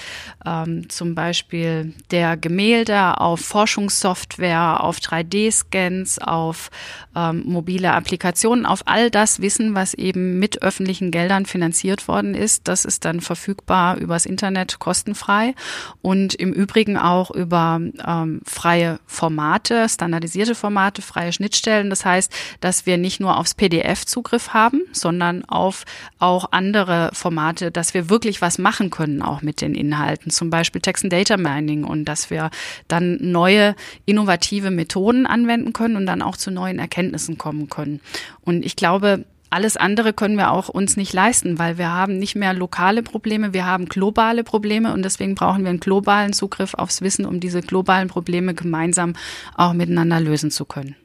ähm, 0.46 0.90
zum 0.90 1.16
Beispiel 1.16 1.94
der 2.12 2.38
Gemälde, 2.38 3.20
auf 3.20 3.42
Forschungssoftware, 3.42 4.84
auf 4.84 4.98
3D-Scans, 4.98 6.20
auf 6.20 6.70
ähm, 7.16 7.44
mobile 7.46 7.94
Applikationen, 7.94 8.66
auf 8.66 8.82
all 8.86 9.10
das 9.10 9.42
Wissen, 9.42 9.76
was 9.76 9.94
eben 9.94 10.40
mit 10.40 10.62
öffentlichen 10.62 11.12
Geldern 11.12 11.46
finanziert 11.46 12.08
worden 12.08 12.36
ist. 12.36 12.68
Das 12.68 12.86
ist 12.86 13.06
dann 13.06 13.22
verfügbar 13.22 13.98
übers 13.98 14.26
Internet 14.26 14.80
kostenfrei 14.80 15.56
und 16.02 16.36
im 16.36 16.54
Übrigen 16.54 16.98
auch 16.98 17.32
über 17.32 17.80
ähm, 18.06 18.42
freie 18.46 19.00
Formate, 19.06 19.88
standardisierte 19.90 20.56
Formate, 20.56 21.02
freie 21.02 21.34
Schnittstellen. 21.34 21.90
Das 21.90 22.06
heißt, 22.06 22.32
dass 22.60 22.86
wir 22.86 22.98
nicht 22.98 23.20
nur 23.20 23.38
aufs 23.38 23.56
PDF 23.56 24.06
Zugriff 24.06 24.54
haben, 24.54 24.82
sondern 24.92 25.46
auf 25.46 25.86
auch 26.20 26.50
andere 26.52 27.10
Formate, 27.14 27.72
dass 27.72 27.94
wir 27.94 28.10
wirklich 28.10 28.42
was 28.42 28.58
machen 28.58 28.90
können, 28.90 29.22
auch 29.22 29.42
mit 29.42 29.62
den 29.62 29.76
Inhalten, 29.76 30.32
zum 30.32 30.50
Beispiel 30.50 30.82
Text 30.82 31.04
and 31.04 31.14
Data 31.14 31.38
Mining 31.38 31.84
und 31.84 32.06
dass 32.06 32.30
wir 32.30 32.50
dann 32.88 33.18
neue 33.22 33.76
innovative 34.06 34.72
Methoden 34.72 35.26
anwenden 35.26 35.74
können 35.74 35.96
und 35.96 36.06
dann 36.06 36.22
auch 36.22 36.38
zu 36.38 36.52
neuen 36.52 36.80
Erkenntnissen 36.80 37.38
kommen 37.38 37.70
können. 37.70 38.00
Und 38.42 38.66
ich 38.66 38.76
glaube, 38.76 39.26
alles 39.50 39.78
andere 39.78 40.14
können 40.14 40.36
wir 40.36 40.52
auch 40.52 40.70
uns 40.70 40.98
nicht 40.98 41.14
leisten, 41.14 41.58
weil 41.60 41.78
wir 41.78 41.92
haben 41.92 42.18
nicht 42.18 42.36
mehr 42.36 42.54
lokale 42.54 43.04
Probleme, 43.04 43.54
wir 43.54 43.66
haben 43.66 43.86
globale 43.86 44.44
Probleme 44.44 44.94
und 44.94 45.04
deswegen 45.04 45.36
brauchen 45.36 45.64
wir 45.64 45.70
einen 45.70 45.80
globalen 45.80 46.34
Zugriff 46.34 46.74
aufs 46.74 47.02
Wissen, 47.02 47.26
um 47.26 47.40
diese 47.40 47.62
globalen 47.62 48.10
Probleme 48.10 48.54
gemeinsam 48.54 49.14
auch 49.56 49.74
miteinander 49.74 50.20
lösen 50.20 50.52
zu 50.52 50.66
können. 50.66 50.96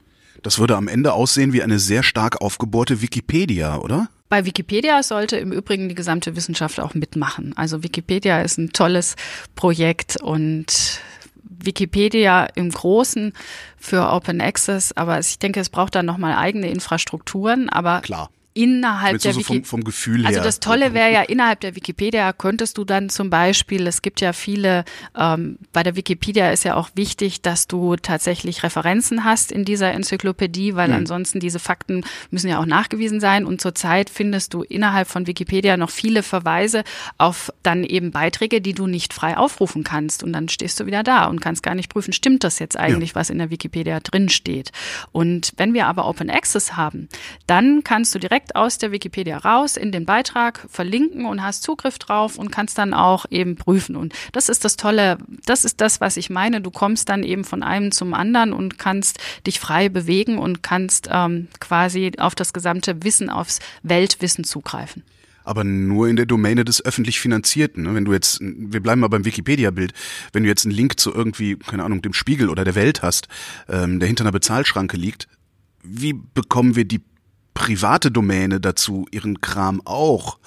Das 0.42 0.58
würde 0.58 0.76
am 0.76 0.88
Ende 0.88 1.12
aussehen 1.12 1.52
wie 1.52 1.62
eine 1.62 1.78
sehr 1.78 2.02
stark 2.02 2.40
aufgebohrte 2.40 3.00
Wikipedia, 3.00 3.78
oder? 3.78 4.08
Bei 4.32 4.46
Wikipedia 4.46 5.02
sollte 5.02 5.36
im 5.36 5.52
Übrigen 5.52 5.90
die 5.90 5.94
gesamte 5.94 6.34
Wissenschaft 6.36 6.80
auch 6.80 6.94
mitmachen. 6.94 7.52
Also 7.54 7.82
Wikipedia 7.82 8.40
ist 8.40 8.56
ein 8.56 8.72
tolles 8.72 9.14
Projekt 9.56 10.22
und 10.22 11.02
Wikipedia 11.44 12.46
im 12.54 12.70
Großen 12.70 13.34
für 13.76 14.10
Open 14.10 14.40
Access, 14.40 14.92
aber 14.96 15.20
ich 15.20 15.38
denke, 15.38 15.60
es 15.60 15.68
braucht 15.68 15.94
dann 15.96 16.06
nochmal 16.06 16.34
eigene 16.34 16.70
Infrastrukturen, 16.70 17.68
aber 17.68 18.00
Klar 18.00 18.30
innerhalb 18.54 19.20
der 19.20 19.32
so 19.32 19.40
Wiki 19.40 19.54
vom, 19.54 19.64
vom 19.64 19.84
Gefühl 19.84 20.26
Also 20.26 20.40
das 20.40 20.60
Tolle 20.60 20.94
wäre 20.94 21.12
ja, 21.12 21.22
innerhalb 21.22 21.60
der 21.60 21.74
Wikipedia 21.74 22.32
könntest 22.32 22.76
du 22.78 22.84
dann 22.84 23.08
zum 23.08 23.30
Beispiel, 23.30 23.86
es 23.86 24.02
gibt 24.02 24.20
ja 24.20 24.32
viele, 24.32 24.84
ähm, 25.16 25.58
bei 25.72 25.82
der 25.82 25.96
Wikipedia 25.96 26.50
ist 26.50 26.64
ja 26.64 26.74
auch 26.74 26.90
wichtig, 26.94 27.42
dass 27.42 27.66
du 27.66 27.96
tatsächlich 27.96 28.62
Referenzen 28.62 29.24
hast 29.24 29.52
in 29.52 29.64
dieser 29.64 29.92
Enzyklopädie, 29.92 30.74
weil 30.74 30.88
mhm. 30.88 30.96
ansonsten 30.96 31.40
diese 31.40 31.58
Fakten 31.58 32.04
müssen 32.30 32.48
ja 32.48 32.58
auch 32.58 32.66
nachgewiesen 32.66 33.20
sein. 33.20 33.44
Und 33.44 33.60
zurzeit 33.60 34.10
findest 34.10 34.54
du 34.54 34.62
innerhalb 34.62 35.08
von 35.08 35.26
Wikipedia 35.26 35.76
noch 35.76 35.90
viele 35.90 36.22
Verweise 36.22 36.84
auf 37.18 37.52
dann 37.62 37.84
eben 37.84 38.10
Beiträge, 38.10 38.60
die 38.60 38.74
du 38.74 38.86
nicht 38.86 39.14
frei 39.14 39.36
aufrufen 39.36 39.84
kannst. 39.84 40.22
Und 40.22 40.32
dann 40.32 40.48
stehst 40.48 40.78
du 40.80 40.86
wieder 40.86 41.02
da 41.02 41.26
und 41.26 41.40
kannst 41.40 41.62
gar 41.62 41.74
nicht 41.74 41.90
prüfen, 41.90 42.12
stimmt 42.12 42.44
das 42.44 42.58
jetzt 42.58 42.78
eigentlich, 42.78 43.10
ja. 43.10 43.14
was 43.16 43.30
in 43.30 43.38
der 43.38 43.50
Wikipedia 43.50 44.00
drin 44.00 44.28
steht. 44.28 44.72
Und 45.12 45.52
wenn 45.56 45.72
wir 45.74 45.86
aber 45.86 46.06
Open 46.06 46.28
Access 46.28 46.76
haben, 46.76 47.08
dann 47.46 47.82
kannst 47.84 48.14
du 48.14 48.18
direkt 48.18 48.41
direkt 48.42 48.56
aus 48.56 48.78
der 48.78 48.92
Wikipedia 48.92 49.38
raus 49.38 49.76
in 49.76 49.92
den 49.92 50.04
Beitrag 50.04 50.66
verlinken 50.68 51.26
und 51.26 51.42
hast 51.42 51.62
Zugriff 51.62 51.98
drauf 51.98 52.38
und 52.38 52.50
kannst 52.50 52.78
dann 52.78 52.94
auch 52.94 53.26
eben 53.30 53.56
prüfen. 53.56 53.96
Und 53.96 54.12
das 54.32 54.48
ist 54.48 54.64
das 54.64 54.76
Tolle, 54.76 55.18
das 55.46 55.64
ist 55.64 55.80
das, 55.80 56.00
was 56.00 56.16
ich 56.16 56.30
meine. 56.30 56.60
Du 56.60 56.70
kommst 56.70 57.08
dann 57.08 57.22
eben 57.22 57.44
von 57.44 57.62
einem 57.62 57.92
zum 57.92 58.14
anderen 58.14 58.52
und 58.52 58.78
kannst 58.78 59.18
dich 59.46 59.60
frei 59.60 59.88
bewegen 59.88 60.38
und 60.38 60.62
kannst 60.62 61.08
ähm, 61.10 61.48
quasi 61.60 62.12
auf 62.18 62.34
das 62.34 62.52
gesamte 62.52 63.02
Wissen, 63.02 63.30
aufs 63.30 63.60
Weltwissen 63.82 64.44
zugreifen 64.44 65.02
aber 65.44 65.64
nur 65.64 66.06
in 66.06 66.14
der 66.14 66.24
Domäne 66.24 66.64
des 66.64 66.84
öffentlich 66.84 67.18
Finanzierten. 67.18 67.82
Ne? 67.82 67.96
Wenn 67.96 68.04
du 68.04 68.12
jetzt, 68.12 68.38
wir 68.40 68.78
bleiben 68.78 69.00
mal 69.00 69.08
beim 69.08 69.24
Wikipedia-Bild, 69.24 69.92
wenn 70.32 70.44
du 70.44 70.48
jetzt 70.48 70.64
einen 70.64 70.72
Link 70.72 71.00
zu 71.00 71.12
irgendwie, 71.12 71.56
keine 71.56 71.82
Ahnung, 71.82 72.00
dem 72.00 72.12
Spiegel 72.12 72.48
oder 72.48 72.62
der 72.62 72.76
Welt 72.76 73.02
hast, 73.02 73.26
ähm, 73.68 73.98
der 73.98 74.06
hinter 74.06 74.22
einer 74.22 74.30
Bezahlschranke 74.30 74.96
liegt, 74.96 75.26
wie 75.82 76.12
bekommen 76.12 76.76
wir 76.76 76.84
die 76.84 77.00
private 77.54 78.10
Domäne 78.10 78.60
dazu, 78.60 79.06
ihren 79.10 79.40
Kram 79.40 79.82
auch 79.84 80.38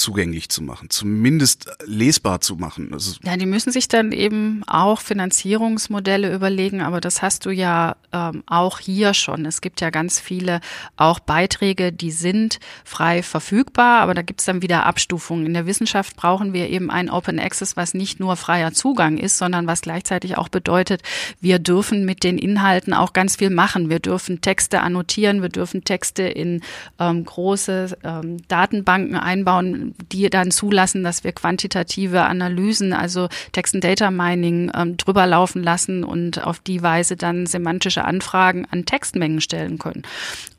zugänglich 0.00 0.48
zu 0.48 0.62
machen, 0.62 0.88
zumindest 0.90 1.70
lesbar 1.84 2.40
zu 2.40 2.56
machen. 2.56 2.96
ja, 3.22 3.36
die 3.36 3.46
müssen 3.46 3.70
sich 3.70 3.86
dann 3.86 4.12
eben 4.12 4.62
auch 4.66 5.00
Finanzierungsmodelle 5.00 6.34
überlegen, 6.34 6.80
aber 6.80 7.00
das 7.00 7.22
hast 7.22 7.44
du 7.44 7.50
ja 7.50 7.96
ähm, 8.12 8.42
auch 8.46 8.78
hier 8.78 9.12
schon. 9.12 9.44
Es 9.44 9.60
gibt 9.60 9.80
ja 9.80 9.90
ganz 9.90 10.18
viele 10.18 10.60
auch 10.96 11.20
Beiträge, 11.20 11.92
die 11.92 12.10
sind 12.10 12.60
frei 12.84 13.22
verfügbar, 13.22 14.00
aber 14.00 14.14
da 14.14 14.22
gibt 14.22 14.40
es 14.40 14.46
dann 14.46 14.62
wieder 14.62 14.86
Abstufungen. 14.86 15.44
In 15.44 15.54
der 15.54 15.66
Wissenschaft 15.66 16.16
brauchen 16.16 16.54
wir 16.54 16.70
eben 16.70 16.90
ein 16.90 17.10
Open 17.10 17.38
Access, 17.38 17.76
was 17.76 17.92
nicht 17.92 18.18
nur 18.20 18.36
freier 18.36 18.72
Zugang 18.72 19.18
ist, 19.18 19.36
sondern 19.36 19.66
was 19.66 19.82
gleichzeitig 19.82 20.38
auch 20.38 20.48
bedeutet, 20.48 21.02
wir 21.40 21.58
dürfen 21.58 22.06
mit 22.06 22.24
den 22.24 22.38
Inhalten 22.38 22.94
auch 22.94 23.12
ganz 23.12 23.36
viel 23.36 23.50
machen. 23.50 23.90
Wir 23.90 24.00
dürfen 24.00 24.40
Texte 24.40 24.80
annotieren, 24.80 25.42
wir 25.42 25.50
dürfen 25.50 25.84
Texte 25.84 26.22
in 26.22 26.62
ähm, 26.98 27.24
große 27.24 27.98
ähm, 28.02 28.38
Datenbanken 28.48 29.16
einbauen, 29.16 29.89
die 30.12 30.28
dann 30.30 30.50
zulassen, 30.50 31.02
dass 31.02 31.24
wir 31.24 31.32
quantitative 31.32 32.22
Analysen, 32.22 32.92
also 32.92 33.28
Text 33.52 33.74
and 33.74 33.84
Data 33.84 34.10
Mining 34.10 34.70
ähm, 34.74 34.96
drüber 34.96 35.26
laufen 35.26 35.62
lassen 35.62 36.04
und 36.04 36.44
auf 36.44 36.58
die 36.58 36.82
Weise 36.82 37.16
dann 37.16 37.46
semantische 37.46 38.04
Anfragen 38.04 38.66
an 38.70 38.84
Textmengen 38.84 39.40
stellen 39.40 39.78
können. 39.78 40.02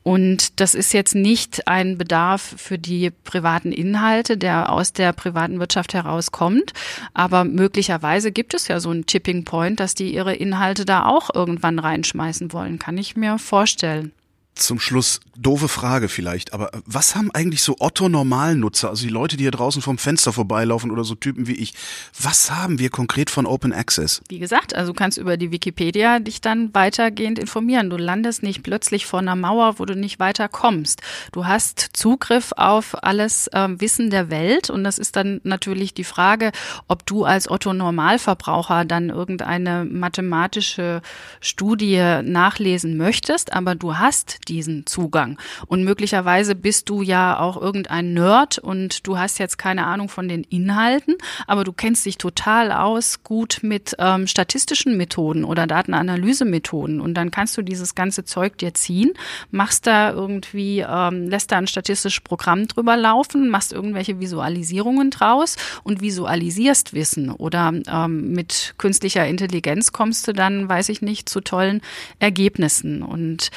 Und 0.02 0.60
das 0.60 0.74
ist 0.74 0.92
jetzt 0.92 1.14
nicht 1.14 1.68
ein 1.68 1.96
Bedarf 1.96 2.54
für 2.56 2.78
die 2.78 3.10
privaten 3.10 3.70
Inhalte, 3.70 4.36
der 4.36 4.72
aus 4.72 4.92
der 4.92 5.12
privaten 5.12 5.60
Wirtschaft 5.60 5.94
herauskommt. 5.94 6.72
Aber 7.14 7.44
möglicherweise 7.44 8.32
gibt 8.32 8.54
es 8.54 8.66
ja 8.66 8.80
so 8.80 8.90
einen 8.90 9.06
Tipping 9.06 9.44
Point, 9.44 9.78
dass 9.78 9.94
die 9.94 10.12
ihre 10.12 10.34
Inhalte 10.34 10.84
da 10.84 11.06
auch 11.06 11.32
irgendwann 11.32 11.78
reinschmeißen 11.78 12.52
wollen. 12.52 12.80
Kann 12.80 12.98
ich 12.98 13.16
mir 13.16 13.38
vorstellen 13.38 14.12
zum 14.54 14.78
Schluss, 14.78 15.20
doofe 15.36 15.68
Frage 15.68 16.08
vielleicht, 16.08 16.52
aber 16.52 16.70
was 16.84 17.16
haben 17.16 17.30
eigentlich 17.32 17.62
so 17.62 17.76
Otto-Normalnutzer, 17.80 18.90
also 18.90 19.04
die 19.04 19.12
Leute, 19.12 19.36
die 19.36 19.44
hier 19.44 19.50
draußen 19.50 19.80
vom 19.80 19.96
Fenster 19.96 20.32
vorbeilaufen 20.32 20.90
oder 20.90 21.04
so 21.04 21.14
Typen 21.14 21.46
wie 21.46 21.54
ich, 21.54 21.74
was 22.20 22.50
haben 22.50 22.78
wir 22.78 22.90
konkret 22.90 23.30
von 23.30 23.46
Open 23.46 23.72
Access? 23.72 24.20
Wie 24.28 24.38
gesagt, 24.38 24.74
also 24.74 24.92
du 24.92 24.96
kannst 24.96 25.16
über 25.16 25.36
die 25.36 25.50
Wikipedia 25.50 26.18
dich 26.18 26.40
dann 26.42 26.72
weitergehend 26.74 27.38
informieren. 27.38 27.88
Du 27.88 27.96
landest 27.96 28.42
nicht 28.42 28.62
plötzlich 28.62 29.06
vor 29.06 29.20
einer 29.20 29.36
Mauer, 29.36 29.78
wo 29.78 29.86
du 29.86 29.96
nicht 29.96 30.20
weiter 30.20 30.48
kommst. 30.48 31.00
Du 31.32 31.46
hast 31.46 31.90
Zugriff 31.94 32.52
auf 32.56 33.02
alles 33.02 33.48
äh, 33.48 33.68
Wissen 33.80 34.10
der 34.10 34.30
Welt 34.30 34.68
und 34.68 34.84
das 34.84 34.98
ist 34.98 35.16
dann 35.16 35.40
natürlich 35.44 35.94
die 35.94 36.04
Frage, 36.04 36.52
ob 36.88 37.06
du 37.06 37.24
als 37.24 37.50
Otto-Normalverbraucher 37.50 38.84
dann 38.84 39.08
irgendeine 39.08 39.86
mathematische 39.86 41.00
Studie 41.40 42.20
nachlesen 42.22 42.96
möchtest, 42.96 43.52
aber 43.52 43.74
du 43.74 43.96
hast 43.96 44.41
diesen 44.44 44.86
Zugang. 44.86 45.38
Und 45.66 45.84
möglicherweise 45.84 46.54
bist 46.54 46.88
du 46.88 47.02
ja 47.02 47.38
auch 47.38 47.60
irgendein 47.60 48.14
Nerd 48.14 48.58
und 48.58 49.06
du 49.06 49.18
hast 49.18 49.38
jetzt 49.38 49.58
keine 49.58 49.86
Ahnung 49.86 50.08
von 50.08 50.28
den 50.28 50.44
Inhalten, 50.44 51.16
aber 51.46 51.64
du 51.64 51.72
kennst 51.72 52.06
dich 52.06 52.18
total 52.18 52.72
aus 52.72 53.22
gut 53.22 53.60
mit 53.62 53.94
ähm, 53.98 54.26
statistischen 54.26 54.96
Methoden 54.96 55.44
oder 55.44 55.66
Datenanalysemethoden. 55.66 57.00
Und 57.00 57.14
dann 57.14 57.30
kannst 57.30 57.56
du 57.56 57.62
dieses 57.62 57.94
ganze 57.94 58.24
Zeug 58.24 58.58
dir 58.58 58.74
ziehen, 58.74 59.12
machst 59.50 59.86
da 59.86 60.10
irgendwie, 60.10 60.80
ähm, 60.80 61.28
lässt 61.28 61.52
da 61.52 61.58
ein 61.58 61.66
statistisches 61.66 62.20
Programm 62.20 62.68
drüber 62.68 62.96
laufen, 62.96 63.48
machst 63.48 63.72
irgendwelche 63.72 64.20
Visualisierungen 64.20 65.10
draus 65.10 65.56
und 65.84 66.00
visualisierst 66.00 66.94
Wissen. 66.94 67.30
Oder 67.30 67.72
ähm, 67.86 68.32
mit 68.32 68.74
künstlicher 68.78 69.26
Intelligenz 69.26 69.92
kommst 69.92 70.26
du 70.28 70.32
dann, 70.32 70.68
weiß 70.68 70.88
ich 70.88 71.02
nicht, 71.02 71.28
zu 71.28 71.40
tollen 71.40 71.80
Ergebnissen. 72.18 73.02
Und 73.02 73.50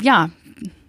ja, 0.00 0.30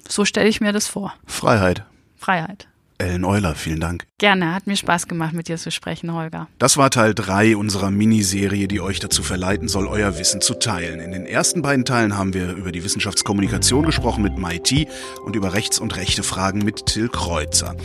so 0.08 0.26
stelle 0.26 0.50
ich 0.50 0.62
mir 0.62 0.74
das 0.74 0.88
vor. 0.88 1.14
Freiheit. 1.26 1.84
Freiheit. 2.16 2.68
Ellen 2.98 3.26
Euler, 3.26 3.56
vielen 3.56 3.82
Dank. 3.82 4.06
Gerne, 4.18 4.56
hat 4.56 4.68
mir 4.68 4.78
Spaß 4.78 5.08
gemacht, 5.08 5.34
mit 5.34 5.50
dir 5.50 5.58
zu 5.58 5.70
sprechen, 5.70 6.14
Holger. 6.14 6.48
Das 6.60 6.78
war 6.78 6.90
Teil 6.90 7.14
3 7.14 7.58
unserer 7.58 7.92
Miniserie, 7.92 8.70
die 8.70 8.80
euch 8.80 9.02
dazu 9.02 9.22
verleiten 9.22 9.68
soll, 9.68 9.88
euer 9.88 10.18
Wissen 10.18 10.40
zu 10.40 10.54
teilen. 10.54 11.02
In 11.02 11.12
den 11.12 11.26
ersten 11.26 11.62
beiden 11.62 11.84
Teilen 11.84 12.18
haben 12.18 12.34
wir 12.34 12.54
über 12.54 12.72
die 12.72 12.86
Wissenschaftskommunikation 12.86 13.86
gesprochen 13.86 14.24
mit 14.24 14.38
MIT 14.38 14.88
und 15.26 15.36
über 15.36 15.54
Rechts- 15.54 15.80
und 15.80 15.98
rechte 15.98 16.24
Fragen 16.24 16.60
mit 16.60 16.86
Till 16.86 17.10
Kreuzer. 17.10 17.76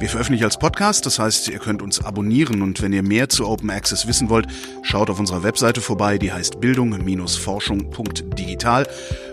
Wir 0.00 0.08
veröffentlichen 0.08 0.42
als 0.44 0.58
Podcast, 0.58 1.06
das 1.06 1.20
heißt, 1.20 1.46
ihr 1.48 1.60
könnt 1.60 1.80
uns 1.80 2.04
abonnieren 2.04 2.62
und 2.62 2.82
wenn 2.82 2.92
ihr 2.92 3.04
mehr 3.04 3.28
zu 3.28 3.46
Open 3.46 3.70
Access 3.70 4.08
wissen 4.08 4.28
wollt, 4.28 4.48
schaut 4.82 5.10
auf 5.10 5.20
unserer 5.20 5.44
Webseite 5.44 5.80
vorbei, 5.80 6.18
die 6.18 6.32
heißt 6.32 6.60
bildung-forschung.digital 6.60 8.88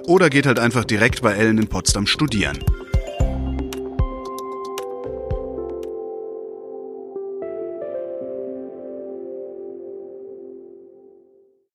oder 0.06 0.30
geht 0.30 0.46
halt 0.46 0.60
einfach 0.60 0.86
direkt 0.86 1.24
bei 1.24 1.34
Ellen 1.34 1.58
in 1.58 1.67
Potsdam 1.67 2.06
studieren. 2.06 2.60